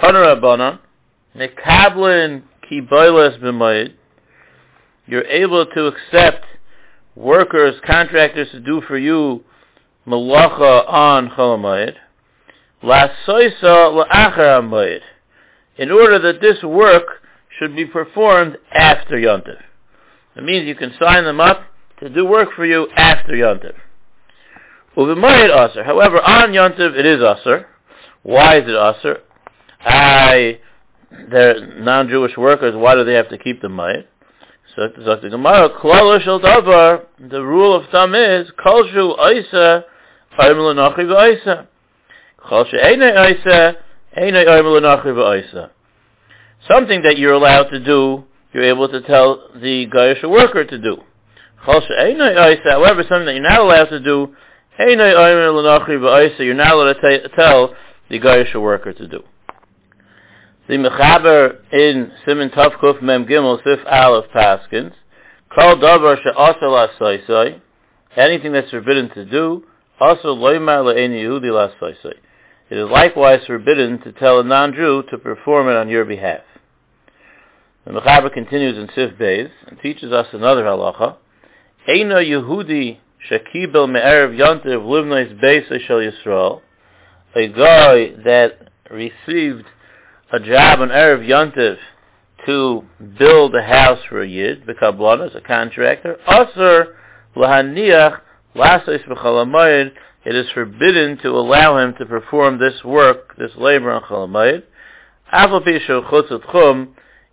Tanara 0.00 0.40
Banan, 0.40 0.78
Mekablin 1.36 2.42
Ki 2.68 2.80
Boiles 2.80 3.40
B'Moed, 3.42 3.94
you're 5.06 5.26
able 5.26 5.66
to 5.66 5.86
accept 5.86 6.44
workers, 7.16 7.74
contractors 7.86 8.48
to 8.52 8.60
do 8.60 8.82
for 8.86 8.98
you 8.98 9.42
malacha 10.06 10.88
on 10.88 11.30
Cholamayid. 11.30 11.94
La 12.82 13.04
Soisa 13.26 13.74
La'achar 13.74 14.62
Moed 14.62 15.00
in 15.78 15.90
order 15.90 16.18
that 16.18 16.40
this 16.40 16.62
work 16.62 17.06
should 17.58 17.74
be 17.74 17.86
performed 17.86 18.56
after 18.76 19.16
Yontif. 19.16 19.60
It 20.36 20.44
means 20.44 20.66
you 20.66 20.74
can 20.74 20.92
sign 21.00 21.24
them 21.24 21.40
up 21.40 21.62
to 22.00 22.08
do 22.08 22.24
work 22.24 22.50
for 22.54 22.66
you 22.66 22.88
after 22.96 23.32
Yontif. 23.32 23.74
Uvimayit 24.96 25.70
Aser. 25.70 25.84
However, 25.84 26.18
on 26.18 26.52
Yontif 26.52 26.98
it 26.98 27.06
is 27.06 27.20
Aser. 27.20 27.66
Why 28.22 28.56
is 28.56 28.64
it 28.66 28.76
Aser? 28.76 29.18
I, 29.80 30.58
they're 31.30 31.80
non-Jewish 31.80 32.36
workers, 32.36 32.74
why 32.76 32.94
do 32.94 33.04
they 33.04 33.14
have 33.14 33.28
to 33.30 33.38
keep 33.38 33.62
the 33.62 33.68
Mayit? 33.68 34.04
So 34.76 34.82
the 34.94 35.28
Gemara, 35.28 35.70
Davar, 35.80 37.06
the 37.18 37.40
rule 37.40 37.76
of 37.76 37.90
thumb 37.90 38.14
is, 38.14 38.46
Kolshu 38.64 39.14
Isa, 39.32 39.84
Ayim 40.38 40.56
L'Nachi 40.56 41.00
V'Isa. 41.00 41.66
Kolshu 42.48 42.74
Eine 42.84 43.12
Isa, 43.28 43.76
Something 44.14 44.34
that 47.02 47.16
you're 47.16 47.32
allowed 47.32 47.70
to 47.70 47.78
do, 47.78 48.24
you're 48.52 48.64
able 48.64 48.88
to 48.88 49.00
tell 49.02 49.48
the 49.54 49.86
Gaisha 49.94 50.28
worker 50.28 50.64
to 50.64 50.78
do. 50.78 50.96
However, 51.56 53.04
something 53.08 53.26
that 53.26 53.34
you're 53.34 53.42
not 53.42 53.60
allowed 53.60 53.90
to 53.90 54.00
do, 54.00 54.34
you're 54.78 54.96
not 56.54 56.72
allowed 56.72 56.94
to 56.94 57.28
tell 57.36 57.74
the 58.08 58.18
Gaisha 58.18 58.60
worker 58.60 58.92
to 58.92 59.06
do. 59.06 59.22
The 60.68 60.74
Mechaber 60.74 61.58
in 61.72 62.12
Simon 62.28 62.50
Tavkuf 62.50 63.00
Mem 63.02 63.24
Gimel 63.24 63.58
Sif 63.58 63.80
Aleph 63.86 64.30
Paskins, 64.34 64.92
Kol 65.48 65.76
Davar 65.76 66.16
She'asal 66.22 66.88
Asaisai, 67.00 67.60
anything 68.16 68.52
that's 68.52 68.70
forbidden 68.70 69.08
to 69.14 69.24
do, 69.24 69.64
also 70.00 70.34
Loimar 70.34 70.82
Le'en 70.84 71.10
Yehudi 71.10 71.50
Lasaisai. 71.50 72.14
It 72.70 72.76
is 72.76 72.88
likewise 72.90 73.40
forbidden 73.46 74.00
to 74.02 74.12
tell 74.12 74.40
a 74.40 74.44
non-Jew 74.44 75.04
to 75.10 75.18
perform 75.18 75.68
it 75.68 75.76
on 75.76 75.88
your 75.88 76.04
behalf. 76.04 76.42
The 77.84 77.92
Mechaber 77.92 78.32
continues 78.32 78.76
in 78.76 78.88
Sif 78.94 79.18
Beis 79.18 79.48
and 79.66 79.78
teaches 79.80 80.12
us 80.12 80.26
another 80.32 80.64
halacha. 80.64 81.16
Eino 81.88 82.22
Yehudi 82.22 82.98
shekibel 83.30 83.90
me'erev 83.90 84.38
yontiv 84.38 84.84
livnois 84.84 85.32
beis 85.42 85.66
shel 85.86 85.98
Yisrael. 85.98 86.60
A 87.34 87.48
guy 87.48 88.22
that 88.24 88.68
received 88.90 89.64
a 90.32 90.40
job 90.40 90.80
on 90.80 90.88
Erev 90.88 91.26
Yontiv 91.26 91.76
to 92.46 92.82
build 93.18 93.54
a 93.54 93.62
house 93.62 94.00
for 94.08 94.22
a 94.22 94.28
Yid, 94.28 94.64
the 94.66 94.74
Kabbalah, 94.74 95.28
a 95.34 95.40
contractor. 95.40 96.16
Aser 96.28 96.96
lahaniach 97.36 98.20
lasos 98.54 99.06
b'chalamayid 99.08 99.90
it 100.24 100.34
is 100.34 100.46
forbidden 100.52 101.18
to 101.22 101.28
allow 101.28 101.78
him 101.78 101.94
to 101.98 102.06
perform 102.06 102.58
this 102.58 102.84
work, 102.84 103.36
this 103.38 103.52
labor 103.56 103.90
on 103.90 104.02
Chalamayid, 104.02 104.62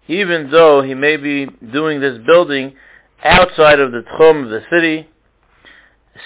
even 0.07 0.51
though 0.51 0.81
he 0.81 0.93
may 0.93 1.17
be 1.17 1.47
doing 1.71 1.99
this 1.99 2.17
building 2.25 2.75
outside 3.23 3.79
of 3.79 3.91
the 3.91 4.01
tchum 4.01 4.43
of 4.43 4.49
the 4.49 4.61
city, 4.71 5.09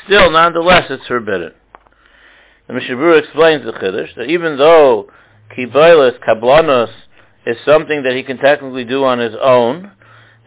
still, 0.06 0.32
nonetheless, 0.32 0.84
it's 0.89 1.08
forbidden. 1.08 1.51
The 2.68 2.74
Mishabur 2.74 3.18
explains 3.18 3.66
the 3.66 3.72
Chiddush 3.72 4.16
that 4.16 4.25
even 4.25 4.58
though 4.58 5.10
Kiboilis, 5.58 6.20
Kablanos, 6.20 6.89
is 7.48 7.58
something 7.66 8.04
that 8.04 8.16
he 8.16 8.22
can 8.22 8.38
technically 8.38 8.84
do 8.84 9.04
on 9.04 9.18
his 9.18 9.34
own, 9.42 9.92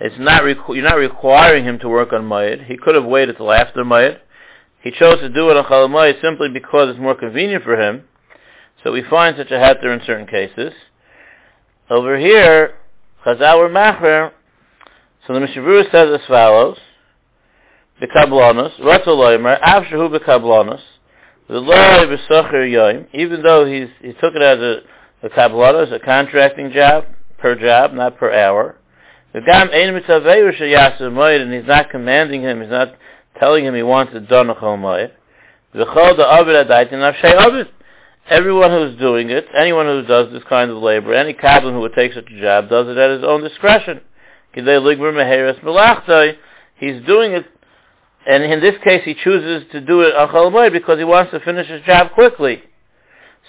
it's 0.01 0.15
not 0.19 0.43
requ- 0.43 0.77
you're 0.77 0.89
not 0.89 0.95
requiring 0.95 1.65
him 1.65 1.79
to 1.81 1.89
work 1.89 2.13
on 2.13 2.23
Mayid. 2.23 2.67
He 2.67 2.77
could 2.77 2.95
have 2.95 3.05
waited 3.05 3.37
till 3.37 3.53
after 3.53 3.83
Mayid. 3.83 4.19
He 4.83 4.91
chose 4.91 5.15
to 5.21 5.29
do 5.29 5.51
it 5.51 5.57
on 5.57 5.65
Chalamayit 5.65 6.21
simply 6.21 6.49
because 6.53 6.89
it's 6.91 7.01
more 7.01 7.15
convenient 7.15 7.65
for 7.65 7.81
him. 7.81 8.05
So 8.83 8.93
we 8.93 9.03
find 9.09 9.37
such 9.37 9.51
a 9.51 9.55
heter 9.55 9.95
in 9.95 10.01
certain 10.05 10.27
cases. 10.27 10.73
Over 11.89 12.19
here, 12.19 12.75
Chazal 13.25 13.59
were 13.59 13.69
Macher. 13.69 14.33
So 15.27 15.35
the 15.35 15.41
Mishavur 15.41 15.85
says 15.93 16.09
as 16.13 16.27
follows: 16.27 16.77
Bekablanos, 18.01 18.81
Ratzal 18.81 19.17
Loimer, 19.17 19.61
Avshahu 19.63 20.11
the 21.49 21.59
Loi 21.59 21.75
Besacher 21.75 22.67
Yoim. 22.67 23.07
Even 23.15 23.43
though 23.43 23.65
he's 23.67 23.89
he 24.01 24.13
took 24.15 24.35
it 24.35 24.43
as 24.43 24.59
a 24.59 24.81
a 25.23 25.95
a 25.95 25.99
contracting 26.05 26.73
job 26.75 27.05
per 27.39 27.55
job, 27.55 27.93
not 27.93 28.17
per 28.19 28.33
hour. 28.33 28.77
The 29.33 29.41
Gam 29.41 29.71
Ein 29.71 29.95
Mitzavei 29.95 31.41
and 31.41 31.53
he's 31.53 31.69
not 31.69 31.91
commanding 31.91 32.43
him, 32.43 32.61
he's 32.61 32.71
not 32.71 32.89
telling 33.43 33.65
him 33.65 33.75
he 33.75 33.83
wants 33.83 34.13
done 34.29 34.51
a 34.51 34.55
Adait 36.55 36.95
and 36.95 37.03
Everyone 38.31 38.71
who's 38.71 38.97
doing 39.01 39.31
it, 39.31 39.47
anyone 39.61 39.87
who 39.87 40.03
does 40.07 40.33
this 40.33 40.45
kind 40.49 40.71
of 40.71 40.77
labor, 40.77 41.13
any 41.13 41.33
kabbalah 41.33 41.73
who 41.73 41.81
would 41.81 41.95
take 41.95 42.15
such 42.15 42.31
a 42.31 42.41
job, 42.41 42.71
does 42.71 42.87
it 42.87 42.97
at 42.97 43.11
his 43.11 43.25
own 43.27 43.43
discretion. 43.43 44.01
He's 44.55 44.65
doing 44.65 45.03
it, 47.33 47.47
and 48.27 48.45
in 48.45 48.61
this 48.61 48.75
case 48.85 49.03
he 49.05 49.15
chooses 49.15 49.69
to 49.73 49.81
do 49.81 50.03
it 50.03 50.15
on 50.15 50.71
because 50.71 50.99
he 50.99 51.05
wants 51.05 51.33
to 51.33 51.41
finish 51.41 51.69
his 51.69 51.83
job 51.83 52.13
quickly. 52.15 52.63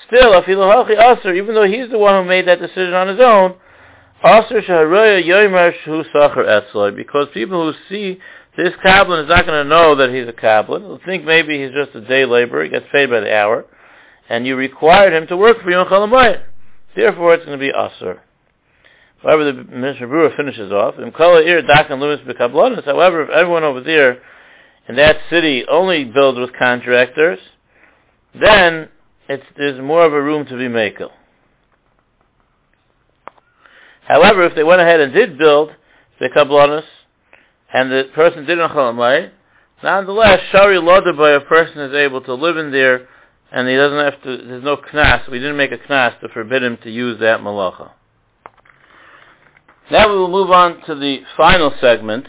Still, 0.07 0.33
even 0.41 1.53
though 1.53 1.67
he's 1.67 1.91
the 1.91 2.00
one 2.00 2.23
who 2.23 2.27
made 2.27 2.47
that 2.47 2.59
decision 2.59 2.93
on 2.93 3.09
his 3.09 3.19
own, 3.21 3.57
because 6.95 7.27
people 7.31 7.71
who 7.71 7.77
see 7.89 8.19
this 8.55 8.74
kablan 8.86 9.24
is 9.24 9.29
not 9.29 9.45
going 9.45 9.63
to 9.63 9.69
know 9.69 9.95
that 9.95 10.13
he's 10.13 10.27
a 10.27 10.33
kablan. 10.33 10.81
He'll 10.81 11.00
think 11.05 11.25
maybe 11.25 11.62
he's 11.62 11.72
just 11.74 11.95
a 11.95 12.01
day 12.07 12.25
laborer. 12.25 12.65
He 12.65 12.69
gets 12.69 12.86
paid 12.93 13.10
by 13.10 13.22
the 13.22 13.33
hour. 13.33 13.65
And 14.29 14.45
you 14.45 14.55
required 14.55 15.13
him 15.13 15.27
to 15.27 15.38
work 15.38 15.57
for 15.63 15.72
you 15.72 15.79
in 15.79 15.86
Chalamayit. 15.88 16.43
Therefore, 16.95 17.33
it's 17.33 17.45
going 17.45 17.60
to 17.60 17.65
be 17.65 17.72
Asr. 17.72 18.19
However, 19.24 19.45
the 19.45 19.63
Mishnah 19.63 20.07
Berurah 20.07 20.36
finishes 20.38 20.72
off. 20.72 20.95
However, 22.86 23.24
if 23.24 23.29
everyone 23.29 23.63
over 23.63 23.81
there 23.81 24.22
in 24.88 24.95
that 24.98 25.15
city 25.29 25.63
only 25.69 26.03
builds 26.03 26.38
with 26.38 26.51
contractors, 26.57 27.39
then 28.33 28.89
it's, 29.29 29.43
there's 29.57 29.81
more 29.81 30.05
of 30.05 30.13
a 30.13 30.22
room 30.22 30.45
to 30.45 30.57
be 30.57 30.67
makel. 30.67 31.10
However, 34.07 34.45
if 34.45 34.55
they 34.55 34.63
went 34.63 34.81
ahead 34.81 35.00
and 35.00 35.13
did 35.13 35.38
build 35.38 35.69
the 36.19 36.29
kablanis, 36.36 36.83
and 37.74 37.92
the 37.92 38.03
person 38.13 38.46
didn't 38.46 38.70
chalamai, 38.70 39.32
nonetheless, 39.84 40.38
shari 40.51 40.80
loda 40.80 41.13
by 41.18 41.32
a 41.32 41.39
person 41.42 41.80
is 41.82 41.94
able 41.94 42.22
to 42.22 42.34
live 42.36 42.58
in 42.58 42.72
there, 42.72 43.08
and 43.51 43.68
he 43.68 43.75
doesn't 43.75 44.00
have 44.00 44.24
to. 44.24 44.48
There's 44.48 44.63
no 44.63 44.77
knas. 44.77 45.30
We 45.30 45.39
didn't 45.39 45.58
make 45.58 45.72
a 45.72 45.77
knas 45.77 46.20
to 46.22 46.30
forbid 46.30 46.63
him 46.63 46.77
to 46.84 46.92
use 46.92 47.20
that 47.20 47.39
malacha. 47.39 47.92
Now 49.92 50.10
we 50.10 50.18
will 50.18 50.30
move 50.30 50.51
on 50.51 50.82
to 50.86 50.96
the 50.96 51.18
final 51.36 51.74
segment 51.82 52.27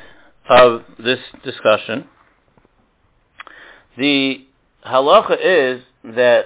of 0.49 0.83
this 0.99 1.21
discussion. 1.45 2.09
The 3.97 4.47
halacha 4.85 5.37
is 5.41 5.83
that 6.05 6.43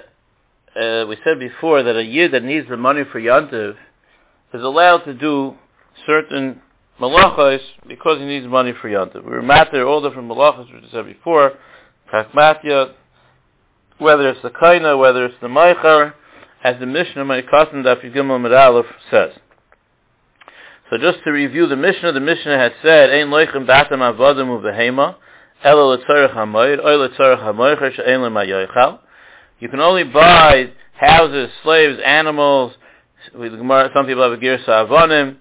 uh, 0.75 1.07
we 1.07 1.17
said 1.23 1.39
before 1.39 1.83
that 1.83 1.95
a 1.95 2.03
yid 2.03 2.33
that 2.33 2.43
needs 2.43 2.69
the 2.69 2.77
money 2.77 3.01
for 3.11 3.19
yantiv 3.19 3.71
is 4.53 4.61
allowed 4.61 4.99
to 4.99 5.13
do 5.13 5.55
certain 6.05 6.61
malachos 6.99 7.59
because 7.87 8.19
he 8.19 8.25
needs 8.25 8.47
money 8.47 8.73
for 8.81 8.89
yontif. 8.89 9.23
We 9.23 9.31
were 9.31 9.41
matter 9.41 9.85
all 9.85 10.01
different 10.01 10.29
malachos, 10.29 10.73
which 10.73 10.83
I 10.87 10.91
said 10.91 11.05
before, 11.05 11.53
pragmatia, 12.11 12.93
whether 13.97 14.29
it's 14.29 14.41
the 14.41 14.49
kaina, 14.49 14.97
whether 14.99 15.25
it's 15.25 15.35
the 15.41 15.47
meichar, 15.47 16.13
as 16.63 16.75
the 16.79 16.85
Mishnah, 16.85 17.23
Moed 17.23 17.49
Katan 17.49 17.85
Daf 17.85 18.03
Gimel 18.03 18.39
Medalef 18.39 18.83
says. 19.09 19.31
So 20.89 20.97
just 20.97 21.23
to 21.23 21.31
review 21.31 21.67
the 21.67 21.75
Mishnah, 21.75 22.13
the 22.13 22.19
Mishnah 22.19 22.57
had 22.57 22.71
said, 22.81 23.11
Ein 23.11 23.27
loichem 23.27 23.67
batam 23.67 23.99
avodim 23.99 24.47
uvehema, 24.47 25.15
elo 25.63 25.95
letzorech 25.95 26.35
hamoyed, 26.35 26.79
oy 26.79 27.07
letzorech 27.07 27.43
hamoycher 27.43 27.95
she'ein 27.95 28.19
lemayoichal. 28.19 28.99
You 29.59 29.69
can 29.69 29.79
only 29.79 30.03
buy 30.03 30.71
houses, 30.99 31.49
slaves, 31.63 31.99
animals, 32.05 32.73
some 33.31 33.41
people 33.41 34.23
have 34.23 34.31
a 34.31 34.37
girsa 34.37 34.67
avonim, 34.67 35.37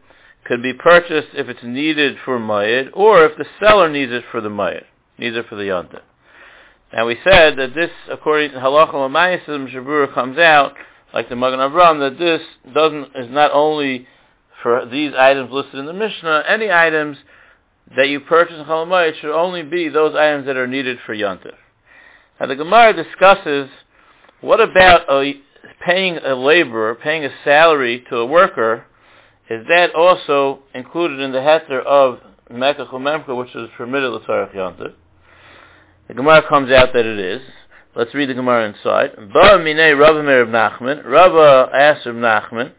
could 0.48 0.62
be 0.62 0.72
purchased 0.72 1.28
if 1.34 1.48
it's 1.48 1.62
needed 1.62 2.16
for 2.24 2.38
Mayid, 2.38 2.88
or 2.94 3.24
if 3.24 3.36
the 3.36 3.44
seller 3.60 3.90
needs 3.90 4.10
it 4.10 4.24
for 4.32 4.40
the 4.40 4.48
Mayid, 4.48 4.84
needs 5.18 5.36
it 5.36 5.44
for 5.48 5.56
the 5.56 5.64
Yonta. 5.64 6.00
And 6.90 7.06
we 7.06 7.16
said 7.22 7.56
that 7.58 7.74
this, 7.74 7.90
according 8.10 8.52
to 8.52 8.58
Halacha 8.58 8.94
Lamayisim, 8.94 9.70
Shabura 9.70 10.12
comes 10.14 10.38
out, 10.38 10.72
like 11.12 11.28
the 11.28 11.36
Magen 11.36 11.58
Avram, 11.58 12.00
that 12.00 12.18
this 12.18 12.40
doesn't 12.74 13.04
is 13.14 13.30
not 13.30 13.50
only 13.52 14.06
for 14.62 14.86
these 14.90 15.12
items 15.18 15.50
listed 15.52 15.74
in 15.80 15.86
the 15.86 15.92
Mishnah, 15.92 16.44
any 16.48 16.70
items 16.70 17.18
that 17.96 18.08
you 18.08 18.20
purchase 18.20 18.56
in 18.58 18.64
Chalamayit 18.64 19.20
should 19.20 19.34
only 19.34 19.62
be 19.62 19.88
those 19.88 20.14
items 20.14 20.46
that 20.46 20.56
are 20.56 20.66
needed 20.66 20.98
for 21.04 21.14
Yontif. 21.14 21.54
Now 22.40 22.46
the 22.46 22.56
Gemara 22.56 22.94
discusses 22.94 23.68
what 24.40 24.60
about 24.60 25.10
a, 25.10 25.32
paying 25.84 26.16
a 26.18 26.34
laborer, 26.34 26.94
paying 26.94 27.24
a 27.24 27.30
salary 27.44 28.04
to 28.08 28.16
a 28.16 28.26
worker, 28.26 28.86
is 29.50 29.66
that 29.68 29.94
also 29.94 30.60
included 30.74 31.20
in 31.20 31.32
the 31.32 31.38
heter 31.38 31.84
of 31.84 32.18
Mecca 32.50 32.86
Chumemka, 32.86 33.36
which 33.36 33.54
is 33.54 33.68
permitted 33.76 34.10
L'Tzarech 34.10 34.54
Yontif? 34.54 34.94
The 36.08 36.14
Gemara 36.14 36.42
comes 36.48 36.70
out 36.70 36.88
that 36.94 37.06
it 37.06 37.18
is. 37.18 37.42
Let's 37.94 38.14
read 38.14 38.28
the 38.28 38.34
Gemara 38.34 38.68
inside. 38.68 39.16
Ba 39.16 39.58
minei 39.58 39.98
Rabba 39.98 40.22
Meir 40.22 40.46
Nachman. 40.46 41.04
Rabba 41.04 41.70
asked 41.74 42.06
Nachman, 42.06 42.72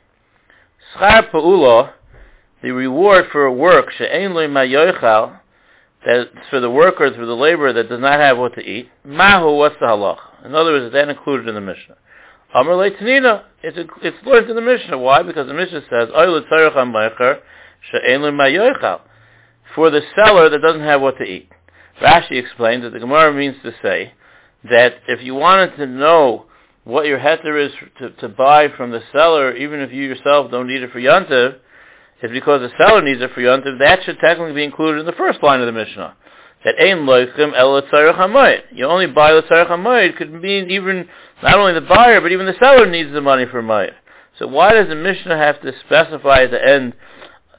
Schar 0.96 1.32
Pa'ula, 1.32 1.92
the 2.62 2.72
reward 2.72 3.26
for 3.32 3.52
work, 3.52 3.88
loy 4.00 4.48
mayoichal, 4.48 5.40
that's 6.06 6.30
for 6.50 6.60
the 6.60 6.70
worker, 6.70 7.12
for 7.16 7.26
the 7.26 7.34
laborer 7.34 7.74
that 7.74 7.90
does 7.90 8.00
not 8.00 8.20
have 8.20 8.38
what 8.38 8.56
to 8.56 8.62
eat. 8.62 8.90
Mahu, 9.06 9.56
what's 9.56 9.76
the 9.80 9.88
halach? 9.88 10.18
In 10.46 10.56
other 10.56 10.72
words, 10.72 10.86
is 10.86 10.94
that 10.94 11.10
included 11.10 11.48
in 11.48 11.56
the 11.56 11.62
Mishnah? 11.62 11.98
Amr 12.54 12.90
Tanina. 12.92 13.44
It's 13.62 13.78
it's 14.02 14.18
learned 14.26 14.50
in 14.50 14.56
the 14.56 14.62
Mishnah. 14.62 14.98
Why? 14.98 15.22
Because 15.22 15.48
the 15.48 15.54
Mishnah 15.54 15.82
says, 15.90 16.10
For 19.76 19.90
the 19.92 20.02
seller 20.16 20.50
that 20.50 20.62
doesn't 20.62 20.82
have 20.82 21.02
what 21.02 21.18
to 21.18 21.24
eat. 21.24 21.50
Rashi 22.02 22.40
explains 22.42 22.84
that 22.84 22.94
the 22.94 23.00
Gemara 23.00 23.34
means 23.34 23.58
to 23.64 23.72
say 23.82 24.14
that 24.64 24.94
if 25.08 25.22
you 25.22 25.36
wanted 25.36 25.76
to 25.78 25.86
know 25.86 26.46
what 26.86 27.06
your 27.06 27.20
heter 27.20 27.66
is 27.66 27.72
to, 28.00 28.10
to 28.22 28.30
buy 28.30 28.68
from 28.76 28.92
the 28.92 29.02
seller, 29.12 29.56
even 29.56 29.82
if 29.82 29.92
you 29.92 30.04
yourself 30.04 30.50
don't 30.50 30.68
need 30.68 30.82
it 30.82 30.92
for 30.92 31.00
Yantiv, 31.00 31.58
it's 32.22 32.34
because 32.34 32.62
the 32.62 32.72
seller 32.86 33.02
needs 33.02 33.22
it 33.22 33.32
for 33.36 33.42
Yantiv, 33.42 33.78
that 33.86 34.00
should 34.06 34.18
technically 34.26 34.54
be 34.54 34.64
included 34.64 35.02
in 35.02 35.06
the 35.06 35.12
first 35.12 35.44
line 35.44 35.60
of 35.60 35.66
the 35.66 35.72
Mishnah 35.74 36.16
that 36.64 36.76
ein 36.80 37.06
loichim 37.06 37.54
el 37.58 37.82
hamayit. 37.82 38.62
You 38.74 38.86
only 38.86 39.08
buy 39.08 39.32
the 39.32 39.42
tzarech 39.50 39.70
hamayit 39.70 40.18
could 40.18 40.32
mean 40.32 40.70
even 40.70 41.08
not 41.42 41.58
only 41.58 41.74
the 41.74 41.88
buyer 41.88 42.22
but 42.22 42.32
even 42.32 42.46
the 42.46 42.54
seller 42.60 42.90
needs 42.90 43.12
the 43.14 43.22
money 43.22 43.46
for 43.50 43.64
mayit. 43.64 43.94
So 44.38 44.48
why 44.48 44.74
does 44.74 44.88
the 44.88 44.96
Mishnah 44.96 45.38
have 45.38 45.62
to 45.62 45.72
specify 45.86 46.44
at 46.44 46.52
the 46.52 46.64
end 46.64 46.94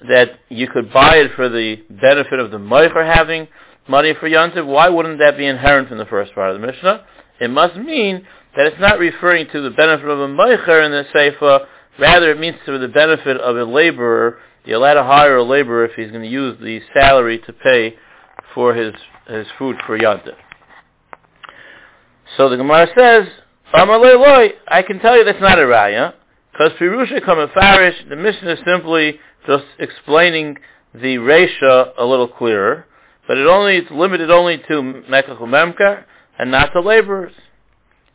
that 0.01 0.41
you 0.49 0.67
could 0.67 0.93
buy 0.93 1.13
it 1.13 1.33
for 1.37 1.49
the 1.49 1.77
benefit 1.89 2.41
of 2.41 2.51
the 2.51 2.59
meicher 2.59 3.05
having 3.17 3.49
money 3.89 4.15
for 4.19 4.29
yontiv? 4.29 4.67
Why 4.67 4.89
wouldn't 4.89 5.19
that 5.19 5.37
be 5.37 5.47
inherent 5.47 5.91
in 5.91 5.99
the 5.99 6.07
first 6.07 6.35
part 6.35 6.55
of 6.55 6.61
the 6.61 6.67
Mishnah? 6.67 7.05
It 7.41 7.51
must 7.51 7.77
mean 7.77 8.27
that 8.57 8.67
it's 8.67 8.81
not 8.81 8.99
referring 8.99 9.47
to 9.53 9.63
the 9.63 9.71
benefit 9.71 10.09
of 10.09 10.19
a 10.19 10.29
meicher 10.29 10.85
in 10.85 10.93
the 10.93 11.05
seifa, 11.15 11.67
rather 11.99 12.31
it 12.31 12.41
means 12.41 12.57
to 12.67 12.79
the 12.79 12.89
benefit 12.89 13.37
of 13.39 13.57
a 13.57 13.65
laborer. 13.65 14.39
You're 14.65 14.77
allowed 14.77 14.95
to 14.95 15.05
hire 15.05 15.37
a 15.37 15.45
laborer 15.45 15.85
if 15.85 15.93
he's 15.97 16.11
going 16.11 16.23
to 16.23 16.29
use 16.29 16.59
the 16.61 16.81
salary 17.01 17.41
to 17.47 17.53
pay 17.53 17.95
for 18.55 18.75
his 18.75 18.95
his 19.27 19.47
food 19.59 19.77
for 19.87 19.99
yontif. 19.99 20.37
So 22.37 22.49
the 22.49 22.57
Gemara 22.57 22.87
says, 22.97 23.29
I 23.73 24.83
can 24.83 24.99
tell 25.01 25.17
you 25.17 25.25
that's 25.25 25.41
not 25.41 25.59
a 25.59 25.63
raya, 25.63 26.13
because 26.53 26.73
Pirusha 26.81 27.21
Kamafarish, 27.21 28.09
the 28.09 28.17
Mishnah 28.17 28.53
is 28.53 28.59
simply 28.65 29.19
just 29.47 29.65
explaining 29.79 30.57
the 30.93 31.17
Resha 31.17 31.93
a 31.99 32.05
little 32.05 32.29
clearer, 32.29 32.87
but 33.29 33.37
it 33.39 33.47
only 33.47 33.77
it's 33.77 33.91
limited 33.91 34.31
only 34.31 34.59
to 34.59 35.03
Mekach 35.09 35.41
Memkar 35.41 36.05
and 36.39 36.51
not 36.51 36.71
to 36.73 36.81
laborers. 36.81 37.33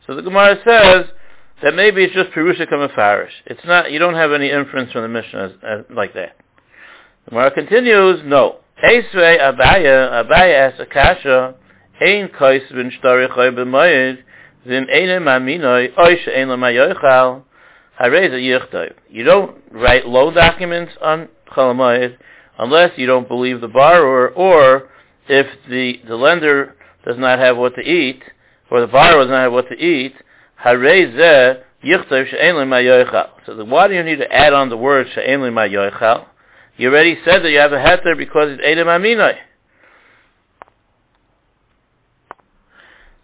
So 0.06 0.14
the 0.14 0.22
Gemara 0.22 0.56
says 0.64 1.06
that 1.62 1.74
maybe 1.74 2.04
it's 2.04 2.14
just 2.14 2.30
Pirusha 2.30 2.70
Kamafarish. 2.70 3.30
It's 3.46 3.64
not, 3.64 3.90
you 3.90 3.98
don't 3.98 4.14
have 4.14 4.32
any 4.32 4.50
inference 4.50 4.92
from 4.92 5.02
the 5.02 5.08
Mishnah 5.08 5.44
as, 5.44 5.52
as, 5.62 5.84
like 5.94 6.14
that. 6.14 6.36
The 7.24 7.30
Gemara 7.30 7.50
continues, 7.52 8.20
no. 8.24 8.60
Abaye, 8.78 9.88
Abaye 9.88 10.68
asks 10.68 10.80
Akasha, 10.80 11.54
Ein 12.06 12.28
Kais 12.38 12.62
bin 12.70 12.90
Oy 13.08 13.36
She'en 16.24 16.50
L'Mayoichal, 16.50 17.42
you 19.08 19.24
don't 19.24 19.56
write 19.72 20.06
loan 20.06 20.34
documents 20.34 20.92
on 21.00 21.28
Chalamayit 21.56 22.18
unless 22.58 22.90
you 22.96 23.06
don't 23.06 23.26
believe 23.26 23.62
the 23.62 23.68
borrower, 23.68 24.28
or 24.28 24.90
if 25.26 25.46
the, 25.70 25.94
the 26.06 26.14
lender 26.14 26.74
does 27.06 27.16
not 27.18 27.38
have 27.38 27.56
what 27.56 27.74
to 27.76 27.80
eat, 27.80 28.22
or 28.70 28.82
the 28.82 28.86
borrower 28.86 29.22
does 29.22 29.30
not 29.30 29.44
have 29.44 29.52
what 29.52 29.68
to 29.68 29.74
eat, 29.74 30.12
so 30.62 30.72
why 33.64 33.88
do 33.88 33.94
you 33.94 34.02
need 34.02 34.16
to 34.16 34.30
add 34.30 34.52
on 34.52 34.68
the 34.68 34.76
word 34.76 35.06
she'en 35.14 35.40
ma 35.54 35.62
yoichal? 35.62 36.26
You 36.76 36.90
already 36.90 37.16
said 37.24 37.42
that 37.42 37.50
you 37.50 37.58
have 37.58 37.72
a 37.72 37.82
heter 37.82 38.16
because 38.16 38.50
it's 38.50 38.62
edem 38.64 38.86
aminoi. 38.86 39.34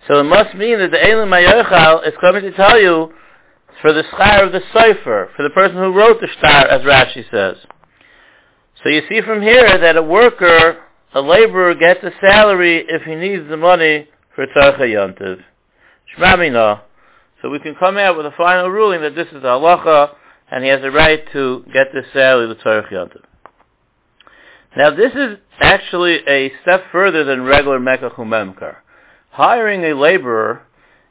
So 0.08 0.18
it 0.18 0.24
must 0.24 0.56
mean 0.56 0.78
that 0.78 0.90
the 0.90 0.98
elim 0.98 1.30
yoichal 1.30 2.06
is 2.06 2.14
coming 2.20 2.42
to 2.42 2.52
tell 2.52 2.80
you 2.80 3.12
for 3.80 3.92
the 3.92 4.02
schar 4.02 4.44
of 4.44 4.52
the 4.52 4.60
cipher, 4.72 5.30
for 5.36 5.42
the 5.42 5.54
person 5.54 5.76
who 5.76 5.92
wrote 5.94 6.20
the 6.20 6.28
star, 6.38 6.66
as 6.66 6.82
Rashi 6.82 7.24
says. 7.30 7.56
So 8.82 8.88
you 8.88 9.02
see 9.08 9.20
from 9.24 9.42
here 9.42 9.78
that 9.80 9.96
a 9.96 10.02
worker, 10.02 10.78
a 11.14 11.20
laborer, 11.20 11.74
gets 11.74 12.02
a 12.02 12.10
salary 12.32 12.84
if 12.88 13.02
he 13.02 13.14
needs 13.14 13.48
the 13.48 13.56
money 13.56 14.08
for 14.34 14.46
tzarcha 14.46 14.80
yontiv. 14.80 15.42
Shmamina. 16.16 16.80
So 17.40 17.50
we 17.50 17.60
can 17.60 17.76
come 17.78 17.96
out 17.96 18.16
with 18.16 18.26
a 18.26 18.32
final 18.36 18.70
ruling 18.70 19.02
that 19.02 19.14
this 19.14 19.28
is 19.28 19.42
a 19.42 19.54
halacha, 19.54 20.14
and 20.50 20.64
he 20.64 20.70
has 20.70 20.80
a 20.82 20.90
right 20.90 21.22
to 21.32 21.64
get 21.72 21.92
this 21.94 22.06
salary, 22.12 22.48
the 22.48 22.60
tzarcha 22.60 22.92
yontiv. 22.92 23.22
Now 24.74 24.90
this 24.90 25.12
is 25.12 25.36
actually 25.62 26.18
a 26.26 26.50
step 26.62 26.84
further 26.90 27.24
than 27.24 27.42
regular 27.42 27.78
mekach 27.78 28.16
memkar. 28.16 28.76
Hiring 29.30 29.84
a 29.84 29.94
laborer 29.94 30.62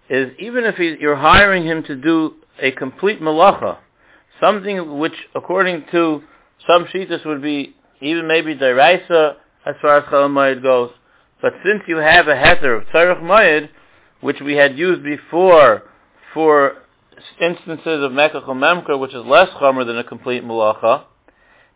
is 0.09 0.29
even 0.39 0.65
if 0.65 0.75
he, 0.75 0.95
you're 0.99 1.15
hiring 1.15 1.65
him 1.65 1.83
to 1.83 1.95
do 1.95 2.35
a 2.61 2.71
complete 2.71 3.21
malacha, 3.21 3.77
something 4.43 4.97
which, 4.97 5.13
according 5.35 5.85
to 5.91 6.21
some 6.67 6.85
shitas, 6.85 7.23
would 7.25 7.43
be 7.43 7.75
even 8.01 8.27
maybe 8.27 8.55
deraisa 8.55 9.33
as 9.67 9.75
far 9.79 9.99
as 9.99 10.03
chalamayid 10.05 10.63
goes. 10.63 10.89
But 11.41 11.53
since 11.63 11.83
you 11.87 11.97
have 11.97 12.27
a 12.27 12.35
heter 12.35 12.81
of 12.81 12.87
tzarech 12.87 13.21
mayid, 13.21 13.69
which 14.21 14.37
we 14.43 14.55
had 14.55 14.75
used 14.75 15.03
before 15.03 15.83
for 16.33 16.73
instances 17.39 18.03
of 18.03 18.11
mekach 18.11 18.45
memker, 18.45 18.99
which 18.99 19.13
is 19.13 19.23
less 19.23 19.49
chomer 19.61 19.85
than 19.85 19.99
a 19.99 20.03
complete 20.03 20.43
malacha, 20.43 21.05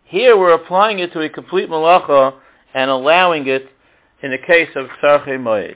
here 0.06 0.38
we're 0.38 0.54
applying 0.54 1.00
it 1.00 1.12
to 1.13 1.22
a 1.22 1.30
complete 1.30 1.70
malacha 1.70 2.34
and 2.74 2.89
allowing 2.89 3.48
it 3.48 3.63
in 4.22 4.32
the 4.32 4.38
case 4.38 4.70
of 4.76 4.88
tzarech 5.04 5.28
mayid. 5.28 5.76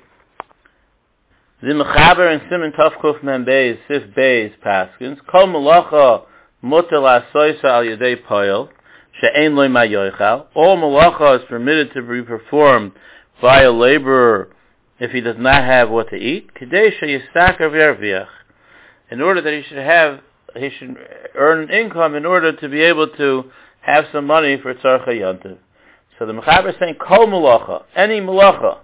The 1.62 1.68
Mechaber 1.70 2.32
and 2.32 2.42
Simon 2.50 2.72
Tavkuf 2.72 3.22
Mem 3.22 3.44
Beis, 3.44 3.78
Sif 3.88 4.16
Beis 4.16 4.52
Paskins, 4.66 5.18
Kol 5.30 5.48
Malacha 5.48 6.24
Mutal 6.64 7.04
Asoisa 7.04 7.66
Al 7.66 7.84
Yedei 7.84 8.16
Poil, 8.26 8.70
She'en 9.20 9.56
Loi 9.56 9.68
Ma 9.68 9.82
Yoichal. 9.82 10.46
All 10.56 10.78
Malacha 10.78 11.40
is 11.40 11.46
permitted 11.50 11.92
to 11.94 12.02
be 12.02 12.22
performed 12.22 12.94
by 13.42 13.60
a 13.60 13.72
laborer 13.72 14.50
if 15.00 15.12
he 15.12 15.20
does 15.20 15.36
not 15.38 15.64
have 15.64 15.90
what 15.90 16.10
to 16.12 16.16
eat. 16.16 16.50
Kadei 16.54 16.92
She'yistaker 16.98 17.62
V'yarviach. 17.62 18.28
In 19.12 19.22
order 19.22 19.42
that 19.42 19.54
he 19.54 19.64
should 19.68 19.84
have, 19.84 20.20
he 20.56 20.70
should 20.80 20.96
earn 21.36 21.70
income 21.70 22.16
in 22.16 22.26
order 22.26 22.56
to 22.56 22.70
be 22.70 22.82
able 22.84 23.08
to 23.18 23.52
have 23.82 24.06
some 24.12 24.26
money 24.26 24.58
for 24.62 24.74
Tzarcha 24.74 25.10
Yantiv. 25.10 25.58
So 26.18 26.26
the 26.26 26.34
Mechaber 26.34 26.70
is 26.70 26.76
saying 26.80 26.96
Kol 27.00 27.28
Malacha, 27.28 27.84
any 27.96 28.20
Malacha, 28.20 28.80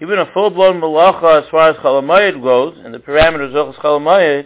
even 0.00 0.18
a 0.18 0.26
full-blown 0.32 0.80
malacha 0.80 1.42
as 1.42 1.50
far 1.50 1.70
as 1.70 1.76
chalamayit 1.76 2.40
goes, 2.40 2.76
and 2.84 2.94
the 2.94 2.98
parameters 2.98 3.54
of 3.56 3.74
chalamayit, 3.76 4.44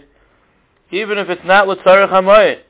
even 0.91 1.17
if 1.17 1.29
it's 1.29 1.45
not 1.45 1.67
l'tzarech 1.67 2.09
hamayit, 2.09 2.61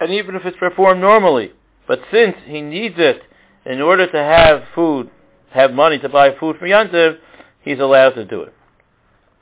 and 0.00 0.12
even 0.12 0.34
if 0.34 0.42
it's 0.44 0.56
performed 0.58 1.00
normally, 1.00 1.52
but 1.86 2.00
since 2.10 2.34
he 2.46 2.60
needs 2.60 2.96
it 2.98 3.22
in 3.64 3.80
order 3.80 4.10
to 4.10 4.18
have 4.18 4.62
food, 4.74 5.08
have 5.50 5.72
money 5.72 5.98
to 5.98 6.08
buy 6.08 6.30
food 6.38 6.56
for 6.58 6.66
Yantiv, 6.66 7.18
he's 7.62 7.78
allowed 7.78 8.10
to 8.10 8.24
do 8.24 8.42
it. 8.42 8.54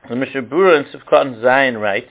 The 0.09 0.17
Mishnah 0.17 0.43
Berurah 0.43 0.85
in 0.85 1.01
Sivkot 1.01 1.43
Zayin 1.43 1.81
writes 1.81 2.11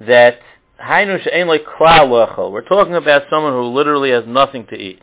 that 0.00 0.38
We're 0.78 2.62
talking 2.68 2.94
about 2.94 3.22
someone 3.28 3.52
who 3.52 3.74
literally 3.74 4.10
has 4.10 4.24
nothing 4.26 4.66
to 4.70 4.76
eat. 4.76 5.02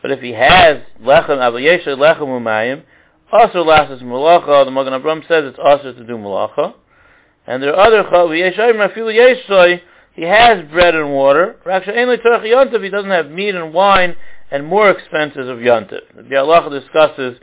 But 0.00 0.12
if 0.12 0.20
he 0.20 0.30
has 0.32 0.82
lechem, 1.02 1.38
avayesha 1.38 1.88
lechem 1.88 2.28
umayim, 2.28 2.84
also 3.32 3.64
lasses 3.64 4.00
malacha. 4.00 4.64
The 4.64 4.70
Magen 4.70 4.92
Avraham 4.92 5.22
says 5.26 5.44
it's 5.44 5.58
also 5.58 5.92
to 5.92 6.04
do 6.06 6.16
malacha. 6.16 6.74
And 7.46 7.62
there 7.62 7.74
are 7.74 7.86
other. 7.86 8.04
He 10.14 10.22
has 10.22 10.70
bread 10.70 10.94
and 10.94 11.10
water. 11.10 11.56
He 11.64 12.90
doesn't 12.90 13.10
have 13.10 13.30
meat 13.30 13.54
and 13.54 13.74
wine 13.74 14.16
and 14.50 14.66
more 14.66 14.90
expenses 14.90 15.48
of 15.48 15.58
yontif. 15.58 16.02
The 16.14 16.22
halacha 16.22 16.70
discusses 16.80 17.40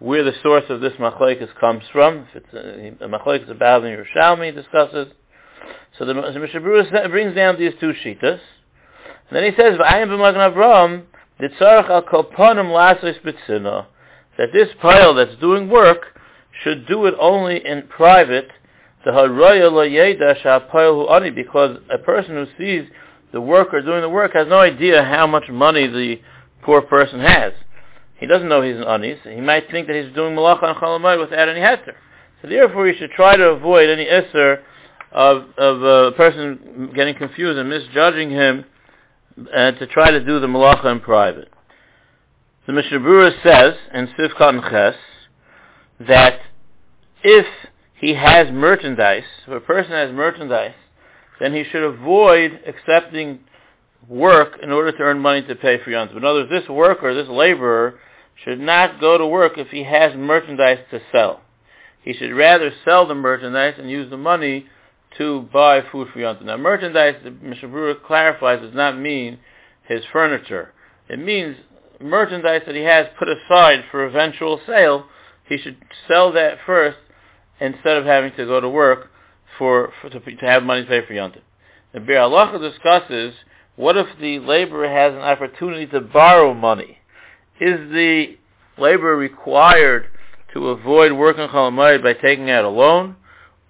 where 0.00 0.24
the 0.24 0.32
source 0.42 0.64
of 0.68 0.80
this 0.80 0.94
machlekes 0.98 1.54
comes 1.60 1.84
from. 1.92 2.26
If 2.34 2.42
it's 2.42 2.54
a, 2.54 3.04
a 3.04 3.08
machlekes 3.08 3.48
about 3.50 3.84
in 3.84 3.96
Yerushalmi 3.96 4.52
discusses. 4.54 5.14
So 5.98 6.04
the, 6.04 6.14
the 6.14 7.08
brings 7.10 7.34
down 7.34 7.58
these 7.58 7.72
two 7.80 7.92
shitas. 8.04 8.40
And 9.28 9.32
then 9.32 9.44
he 9.44 9.50
says, 9.50 9.78
"V'ayim 9.78 10.08
b'magen 10.08 10.54
Avraham, 10.54 11.04
the 11.38 11.48
tzarech 11.60 11.88
al 11.88 12.02
kolponim 12.02 12.70
lasos 12.70 13.14
b'tzina." 13.22 13.86
that 14.38 14.48
this 14.52 14.68
pile 14.80 15.14
that's 15.14 15.38
doing 15.40 15.68
work 15.68 16.18
should 16.62 16.86
do 16.86 17.06
it 17.06 17.14
only 17.20 17.60
in 17.64 17.82
private, 17.88 18.48
the 19.04 19.10
haraya 19.10 19.70
hu 20.70 21.08
ani, 21.08 21.30
because 21.30 21.78
a 21.92 21.98
person 21.98 22.32
who 22.32 22.46
sees 22.58 22.90
the 23.32 23.40
worker 23.40 23.80
doing 23.82 24.00
the 24.00 24.08
work 24.08 24.32
has 24.34 24.46
no 24.48 24.58
idea 24.58 25.02
how 25.02 25.26
much 25.26 25.44
money 25.50 25.86
the 25.86 26.16
poor 26.62 26.82
person 26.82 27.20
has. 27.20 27.52
He 28.18 28.26
doesn't 28.26 28.48
know 28.48 28.62
he's 28.62 28.76
an 28.76 28.84
anis. 28.84 29.18
He 29.24 29.40
might 29.40 29.70
think 29.70 29.88
that 29.88 29.96
he's 29.96 30.14
doing 30.14 30.34
malacha 30.34 30.64
and 30.64 30.76
chalamai 30.76 31.20
without 31.20 31.48
any 31.48 31.60
heter. 31.60 31.94
So 32.40 32.48
therefore, 32.48 32.86
he 32.86 32.94
should 32.98 33.10
try 33.10 33.34
to 33.34 33.44
avoid 33.50 33.90
any 33.90 34.06
isser 34.06 34.62
of 35.14 35.44
of 35.56 35.82
a 35.82 36.12
person 36.16 36.90
getting 36.94 37.16
confused 37.16 37.58
and 37.58 37.68
misjudging 37.68 38.30
him, 38.30 38.64
and 39.54 39.78
to 39.78 39.86
try 39.86 40.10
to 40.10 40.24
do 40.24 40.40
the 40.40 40.46
malacha 40.46 40.90
in 40.92 41.00
private. 41.00 41.48
The 42.66 42.72
Mishnah 42.72 42.98
Berurah 42.98 43.42
says 43.42 43.74
in 43.92 44.08
Sivkot 44.18 44.70
Ches 44.70 44.94
that 46.08 46.38
if 47.22 47.46
he 48.00 48.14
has 48.14 48.48
merchandise, 48.50 49.22
if 49.46 49.52
a 49.52 49.60
person 49.60 49.92
has 49.92 50.12
merchandise, 50.12 50.74
then 51.40 51.52
he 51.52 51.64
should 51.70 51.82
avoid 51.82 52.60
accepting 52.66 53.40
work 54.08 54.58
in 54.62 54.70
order 54.70 54.92
to 54.92 55.02
earn 55.02 55.18
money 55.18 55.42
to 55.42 55.54
pay 55.54 55.76
for 55.82 55.90
yontif. 55.90 56.16
In 56.16 56.24
other 56.24 56.40
words, 56.40 56.50
this 56.50 56.68
worker, 56.68 57.14
this 57.14 57.30
laborer, 57.30 57.98
should 58.44 58.60
not 58.60 59.00
go 59.00 59.16
to 59.16 59.26
work 59.26 59.52
if 59.56 59.68
he 59.68 59.84
has 59.84 60.12
merchandise 60.16 60.78
to 60.90 61.00
sell. 61.12 61.40
He 62.02 62.12
should 62.12 62.34
rather 62.34 62.70
sell 62.84 63.06
the 63.06 63.14
merchandise 63.14 63.74
and 63.78 63.90
use 63.90 64.10
the 64.10 64.16
money 64.16 64.66
to 65.18 65.48
buy 65.52 65.80
food 65.92 66.08
for 66.12 66.20
yontif. 66.20 66.44
Now, 66.44 66.56
merchandise, 66.56 67.14
Mishnah 67.24 67.68
Berurah 67.68 68.02
clarifies, 68.04 68.60
does 68.60 68.74
not 68.74 68.98
mean 68.98 69.38
his 69.88 70.00
furniture. 70.12 70.72
It 71.08 71.18
means 71.18 71.56
merchandise 72.00 72.62
that 72.66 72.74
he 72.74 72.82
has 72.82 73.06
put 73.18 73.28
aside 73.28 73.84
for 73.90 74.04
eventual 74.04 74.60
sale, 74.66 75.06
he 75.48 75.56
should 75.58 75.76
sell 76.08 76.32
that 76.32 76.56
first 76.66 76.96
instead 77.60 77.96
of 77.96 78.04
having 78.04 78.32
to 78.36 78.46
go 78.46 78.60
to 78.60 78.68
work 78.68 79.10
for, 79.58 79.92
for 80.00 80.10
to, 80.10 80.18
to, 80.18 80.46
have 80.46 80.62
money 80.62 80.82
to 80.82 80.88
pay 80.88 81.06
for 81.06 81.12
yontif. 81.12 81.42
The 81.92 82.00
Biur 82.00 82.28
Halacha 82.28 82.60
discusses 82.60 83.34
what 83.76 83.96
if 83.96 84.06
the 84.20 84.38
laborer 84.38 84.88
has 84.88 85.14
an 85.14 85.20
opportunity 85.20 85.86
to 85.88 86.00
borrow 86.00 86.54
money? 86.54 86.98
Is 87.60 87.78
the 87.90 88.36
laborer 88.78 89.16
required 89.16 90.06
to 90.54 90.68
avoid 90.68 91.12
working 91.12 91.46
chalamayit 91.48 92.02
by 92.02 92.14
taking 92.14 92.50
out 92.50 92.64
a 92.64 92.68
loan, 92.68 93.16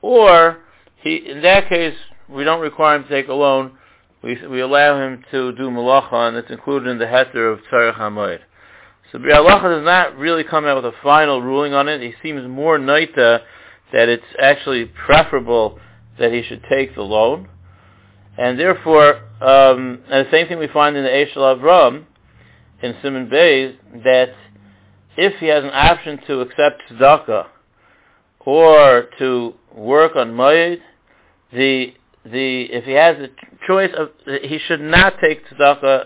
or 0.02 0.59
he 1.04 1.30
in 1.30 1.42
that 1.42 1.68
case 1.68 1.94
we 2.28 2.42
don't 2.42 2.60
require 2.60 2.96
him 2.96 3.04
to 3.04 3.08
take 3.08 3.28
a 3.28 3.34
loan. 3.34 3.78
We 4.22 4.38
we 4.46 4.60
allow 4.60 5.00
him 5.00 5.22
to 5.30 5.52
do 5.52 5.70
malacha, 5.70 6.28
and 6.28 6.36
it's 6.36 6.50
included 6.50 6.90
in 6.90 6.98
the 6.98 7.04
heter 7.04 7.52
of 7.52 7.60
tzarech 7.70 7.98
hamoed. 7.98 8.38
So 9.12 9.18
Biur 9.18 9.34
Halacha 9.34 9.76
does 9.76 9.84
not 9.84 10.16
really 10.16 10.42
come 10.42 10.64
out 10.64 10.82
with 10.82 10.92
a 10.92 10.96
final 11.02 11.40
ruling 11.40 11.74
on 11.74 11.88
it. 11.88 12.00
He 12.00 12.14
seems 12.22 12.48
more 12.48 12.78
naita 12.78 13.40
that 13.92 14.08
it's 14.08 14.24
actually 14.42 14.86
preferable 15.06 15.78
that 16.18 16.32
he 16.32 16.42
should 16.42 16.62
take 16.68 16.94
the 16.94 17.02
loan, 17.02 17.48
and 18.38 18.58
therefore, 18.58 19.16
um, 19.42 20.02
and 20.10 20.26
the 20.26 20.30
same 20.32 20.48
thing 20.48 20.58
we 20.58 20.68
find 20.72 20.96
in 20.96 21.04
the 21.04 21.10
Eshel 21.10 21.60
Avram 21.60 22.06
in 22.82 22.94
Simon 23.02 23.28
Bays 23.28 23.74
that 24.02 24.34
if 25.16 25.34
he 25.38 25.46
has 25.46 25.62
an 25.62 25.70
option 25.72 26.18
to 26.26 26.40
accept 26.40 26.82
tzedakah 26.90 27.46
or 28.40 29.06
to 29.18 29.54
work 29.74 30.16
on 30.16 30.32
Moed, 30.32 30.78
the 31.54 31.86
the 32.24 32.66
if 32.70 32.84
he 32.84 32.92
has 32.92 33.16
a 33.16 33.28
choice 33.66 33.90
of 33.96 34.08
he 34.26 34.58
should 34.66 34.80
not 34.80 35.14
take 35.20 35.40
tzedakah 35.46 36.04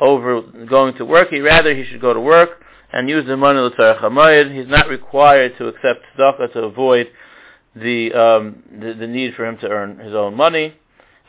over 0.00 0.42
going 0.68 0.94
to 0.96 1.04
work. 1.04 1.28
He 1.30 1.40
rather 1.40 1.74
he 1.74 1.84
should 1.90 2.00
go 2.00 2.12
to 2.12 2.20
work 2.20 2.50
and 2.92 3.08
use 3.08 3.26
the 3.26 3.36
money 3.36 3.58
l'tzarech 3.58 4.00
hamayid. 4.00 4.56
He's 4.56 4.68
not 4.68 4.88
required 4.88 5.52
to 5.58 5.68
accept 5.68 6.04
tzedakah 6.16 6.52
to 6.54 6.58
avoid 6.60 7.06
the, 7.74 8.12
um, 8.14 8.62
the 8.70 8.94
the 8.98 9.06
need 9.06 9.34
for 9.36 9.46
him 9.46 9.58
to 9.60 9.66
earn 9.66 9.98
his 9.98 10.14
own 10.14 10.36
money. 10.36 10.74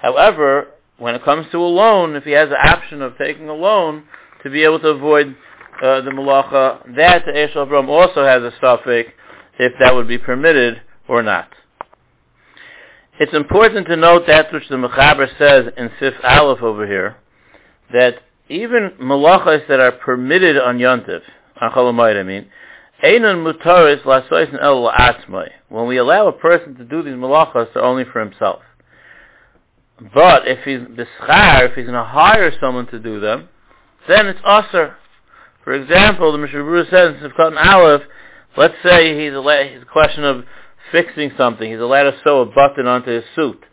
However, 0.02 0.68
when 0.98 1.16
it 1.16 1.24
comes 1.26 1.48
to 1.52 1.58
a 1.58 1.66
loan, 1.66 2.16
if 2.16 2.24
he 2.24 2.32
has 2.32 2.50
the 2.50 2.70
option 2.70 3.02
of 3.02 3.18
taking 3.18 3.50
a 3.50 3.54
loan 3.54 4.04
to 4.44 4.50
be 4.50 4.62
able 4.62 4.80
to 4.80 4.90
avoid 4.90 5.28
uh, 5.82 6.02
the 6.02 6.12
malacha, 6.12 6.86
that 6.96 7.24
the 7.26 7.32
Eshel 7.32 7.68
Avram 7.68 7.90
also 7.90 8.24
has 8.24 8.42
a 8.44 8.52
suffix 8.62 9.10
if 9.58 9.74
that 9.84 9.96
would 9.96 10.08
be 10.08 10.18
permitted 10.18 10.76
or 11.08 11.24
not. 11.24 11.50
It's 13.18 13.34
important 13.34 13.88
to 13.88 13.96
note 13.96 14.24
that 14.28 14.48
which 14.52 14.68
the 14.70 14.76
Mechaber 14.76 15.28
says 15.40 15.74
in 15.78 15.90
Sif 16.00 16.14
Aleph 16.22 16.62
over 16.62 16.86
here, 16.86 17.16
that 17.94 18.16
even 18.50 18.92
malachas 19.02 19.68
that 19.70 19.80
are 19.80 19.94
permitted 19.94 20.58
on 20.58 20.80
Yontif, 20.80 21.22
on 21.62 21.72
Cholamayit 21.72 22.20
I 22.20 22.24
mean, 22.24 22.48
Einon 23.06 23.46
mutaris 23.46 24.04
lasoisin 24.04 24.62
el 24.62 24.84
la'atzmai. 24.84 25.48
When 25.70 25.88
we 25.88 25.98
allow 25.98 26.28
a 26.28 26.34
person 26.34 26.76
to 26.76 26.84
do 26.84 27.04
these 27.04 27.14
malachas, 27.14 27.68
they're 27.74 27.84
only 27.84 28.04
for 28.12 28.20
himself. 28.20 28.62
But 30.00 30.46
if 30.46 30.66
he's 30.66 30.80
bischar, 30.80 31.70
if 31.70 31.76
he's 31.76 31.86
going 31.86 31.94
to 31.94 32.04
hire 32.04 32.52
someone 32.60 32.88
to 32.88 33.00
do 33.00 33.22
them, 33.22 33.48
then 34.10 34.28
it's 34.28 34.40
usher. 34.46 34.98
For 35.64 35.74
example, 35.74 36.34
the 36.34 36.38
Mishnah 36.38 36.60
Berurah 36.60 36.90
says 36.90 37.16
in 37.22 37.30
Sivkot 37.32 37.56
Aleph, 37.74 38.02
let's 38.58 38.76
say 38.86 39.24
he's 39.24 39.32
a, 39.32 39.70
he's 39.72 39.82
a 39.82 39.92
question 39.92 40.26
of 40.26 40.44
fixing 40.92 41.32
something. 41.38 41.70
He's 41.70 41.80
allowed 41.80 42.04
to 42.04 42.18
sew 42.24 42.42
a 42.42 42.46
button 42.46 42.88
onto 42.88 43.12
his 43.12 43.24
suit. 43.36 43.64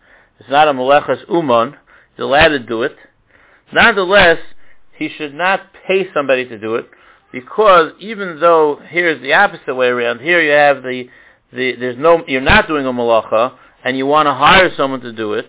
It's 0.40 0.50
not 0.50 0.68
a 0.68 0.72
malachas 0.72 1.28
uman. 1.28 1.74
He's 2.14 2.22
allowed 2.22 2.48
to 2.48 2.58
do 2.58 2.82
it. 2.82 2.96
Nonetheless, 3.72 4.38
he 4.96 5.08
should 5.16 5.34
not 5.34 5.60
pay 5.86 6.06
somebody 6.12 6.46
to 6.48 6.58
do 6.58 6.76
it 6.76 6.86
because 7.32 7.92
even 7.98 8.38
though 8.40 8.78
here's 8.88 9.20
the 9.22 9.34
opposite 9.34 9.74
way 9.74 9.86
around, 9.86 10.20
here 10.20 10.40
you 10.40 10.52
have 10.52 10.82
the, 10.82 11.04
the 11.52 11.72
there's 11.78 11.98
no 11.98 12.22
you're 12.28 12.40
not 12.40 12.68
doing 12.68 12.86
a 12.86 12.92
malacha 12.92 13.56
and 13.84 13.96
you 13.96 14.06
want 14.06 14.26
to 14.26 14.34
hire 14.34 14.70
someone 14.76 15.00
to 15.00 15.12
do 15.12 15.32
it, 15.32 15.46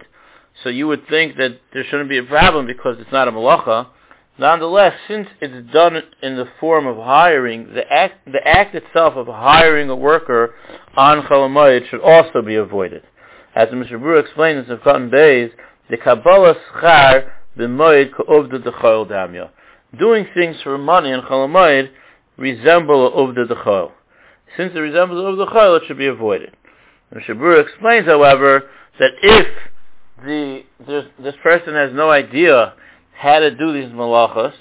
so 0.63 0.69
you 0.69 0.87
would 0.87 1.07
think 1.09 1.35
that 1.37 1.59
there 1.73 1.83
shouldn't 1.89 2.09
be 2.09 2.17
a 2.17 2.23
problem 2.23 2.65
because 2.65 2.95
it's 2.99 3.11
not 3.11 3.27
a 3.27 3.31
malacha. 3.31 3.87
Nonetheless, 4.37 4.93
since 5.07 5.27
it's 5.41 5.71
done 5.71 5.95
in 6.23 6.37
the 6.37 6.45
form 6.59 6.87
of 6.87 6.97
hiring, 6.97 7.67
the 7.73 7.83
act, 7.91 8.25
the 8.25 8.39
act 8.43 8.73
itself 8.73 9.13
of 9.15 9.27
hiring 9.27 9.89
a 9.89 9.95
worker 9.95 10.55
on 10.97 11.21
Chalamayit 11.23 11.89
should 11.89 12.01
also 12.01 12.41
be 12.41 12.55
avoided. 12.55 13.03
As 13.55 13.67
Mishnah 13.71 13.99
Berurah 13.99 14.23
explains 14.23 14.67
in 14.67 14.79
Cotton 14.83 15.11
Bays, 15.11 15.51
the 15.89 15.97
Kabbalah 15.97 16.55
Schar 16.73 17.31
b'moed 17.55 18.15
ka'ovda 18.15 18.63
d'chol 18.63 19.07
damya. 19.07 19.51
Doing 19.99 20.25
things 20.33 20.55
for 20.63 20.79
money 20.79 21.11
in 21.11 21.21
Chalamayit 21.21 21.89
resemble 22.37 23.11
ovda 23.11 23.47
d'chol. 23.47 23.91
Since 24.57 24.71
it 24.73 24.79
resembles 24.79 25.19
ovda 25.19 25.45
d'chol, 25.45 25.77
it 25.77 25.83
should 25.87 25.99
be 25.99 26.07
avoided. 26.07 26.55
Mishnah 27.13 27.35
Berurah 27.35 27.63
explains, 27.63 28.07
however, 28.07 28.63
that 28.97 29.11
if 29.21 29.47
the 30.25 30.61
this, 30.87 31.03
this 31.21 31.35
person 31.43 31.75
has 31.75 31.91
no 31.93 32.09
idea 32.09 32.73
how 33.15 33.39
to 33.39 33.51
do 33.51 33.73
these 33.73 33.91
malachas, 33.91 34.53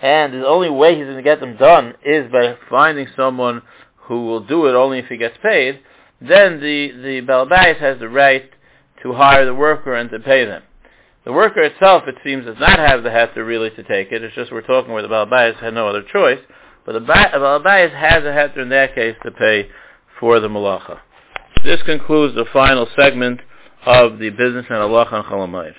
and 0.00 0.34
the 0.34 0.46
only 0.46 0.70
way 0.70 0.96
he's 0.96 1.04
going 1.04 1.16
to 1.16 1.22
get 1.22 1.40
them 1.40 1.56
done 1.56 1.94
is 2.04 2.30
by 2.30 2.54
finding 2.68 3.06
someone 3.16 3.62
who 4.08 4.26
will 4.26 4.44
do 4.44 4.66
it 4.66 4.74
only 4.74 4.98
if 4.98 5.06
he 5.08 5.16
gets 5.16 5.36
paid, 5.42 5.80
then 6.20 6.60
the, 6.60 6.88
the 7.02 7.20
Balabais 7.26 7.80
has 7.80 7.98
the 8.00 8.08
right 8.08 8.50
to 9.02 9.12
hire 9.12 9.44
the 9.44 9.54
worker 9.54 9.94
and 9.94 10.10
to 10.10 10.18
pay 10.18 10.44
them. 10.44 10.62
The 11.24 11.32
worker 11.32 11.62
itself, 11.62 12.02
it 12.08 12.16
seems, 12.24 12.46
does 12.46 12.56
not 12.58 12.78
have 12.90 13.04
the 13.04 13.10
heter 13.10 13.46
really 13.46 13.70
to 13.70 13.82
take 13.84 14.10
it. 14.10 14.24
It's 14.24 14.34
just 14.34 14.50
we're 14.50 14.62
talking 14.62 14.92
where 14.92 15.02
the 15.02 15.08
Balabais 15.08 15.62
had 15.62 15.74
no 15.74 15.88
other 15.88 16.02
choice. 16.12 16.40
But 16.84 16.92
the 16.94 17.00
Balabais 17.00 17.94
has 17.94 18.24
a 18.24 18.34
heter 18.34 18.62
in 18.62 18.70
that 18.70 18.94
case 18.94 19.14
to 19.24 19.30
pay 19.30 19.68
for 20.18 20.40
the 20.40 20.48
malacha. 20.48 20.98
This 21.64 21.80
concludes 21.86 22.34
the 22.34 22.46
final 22.52 22.88
segment 23.00 23.40
of 23.86 24.18
the 24.18 24.30
business 24.30 24.66
and 24.68 24.78
halacha 24.78 25.14
and 25.14 25.24
Chalamayit. 25.26 25.74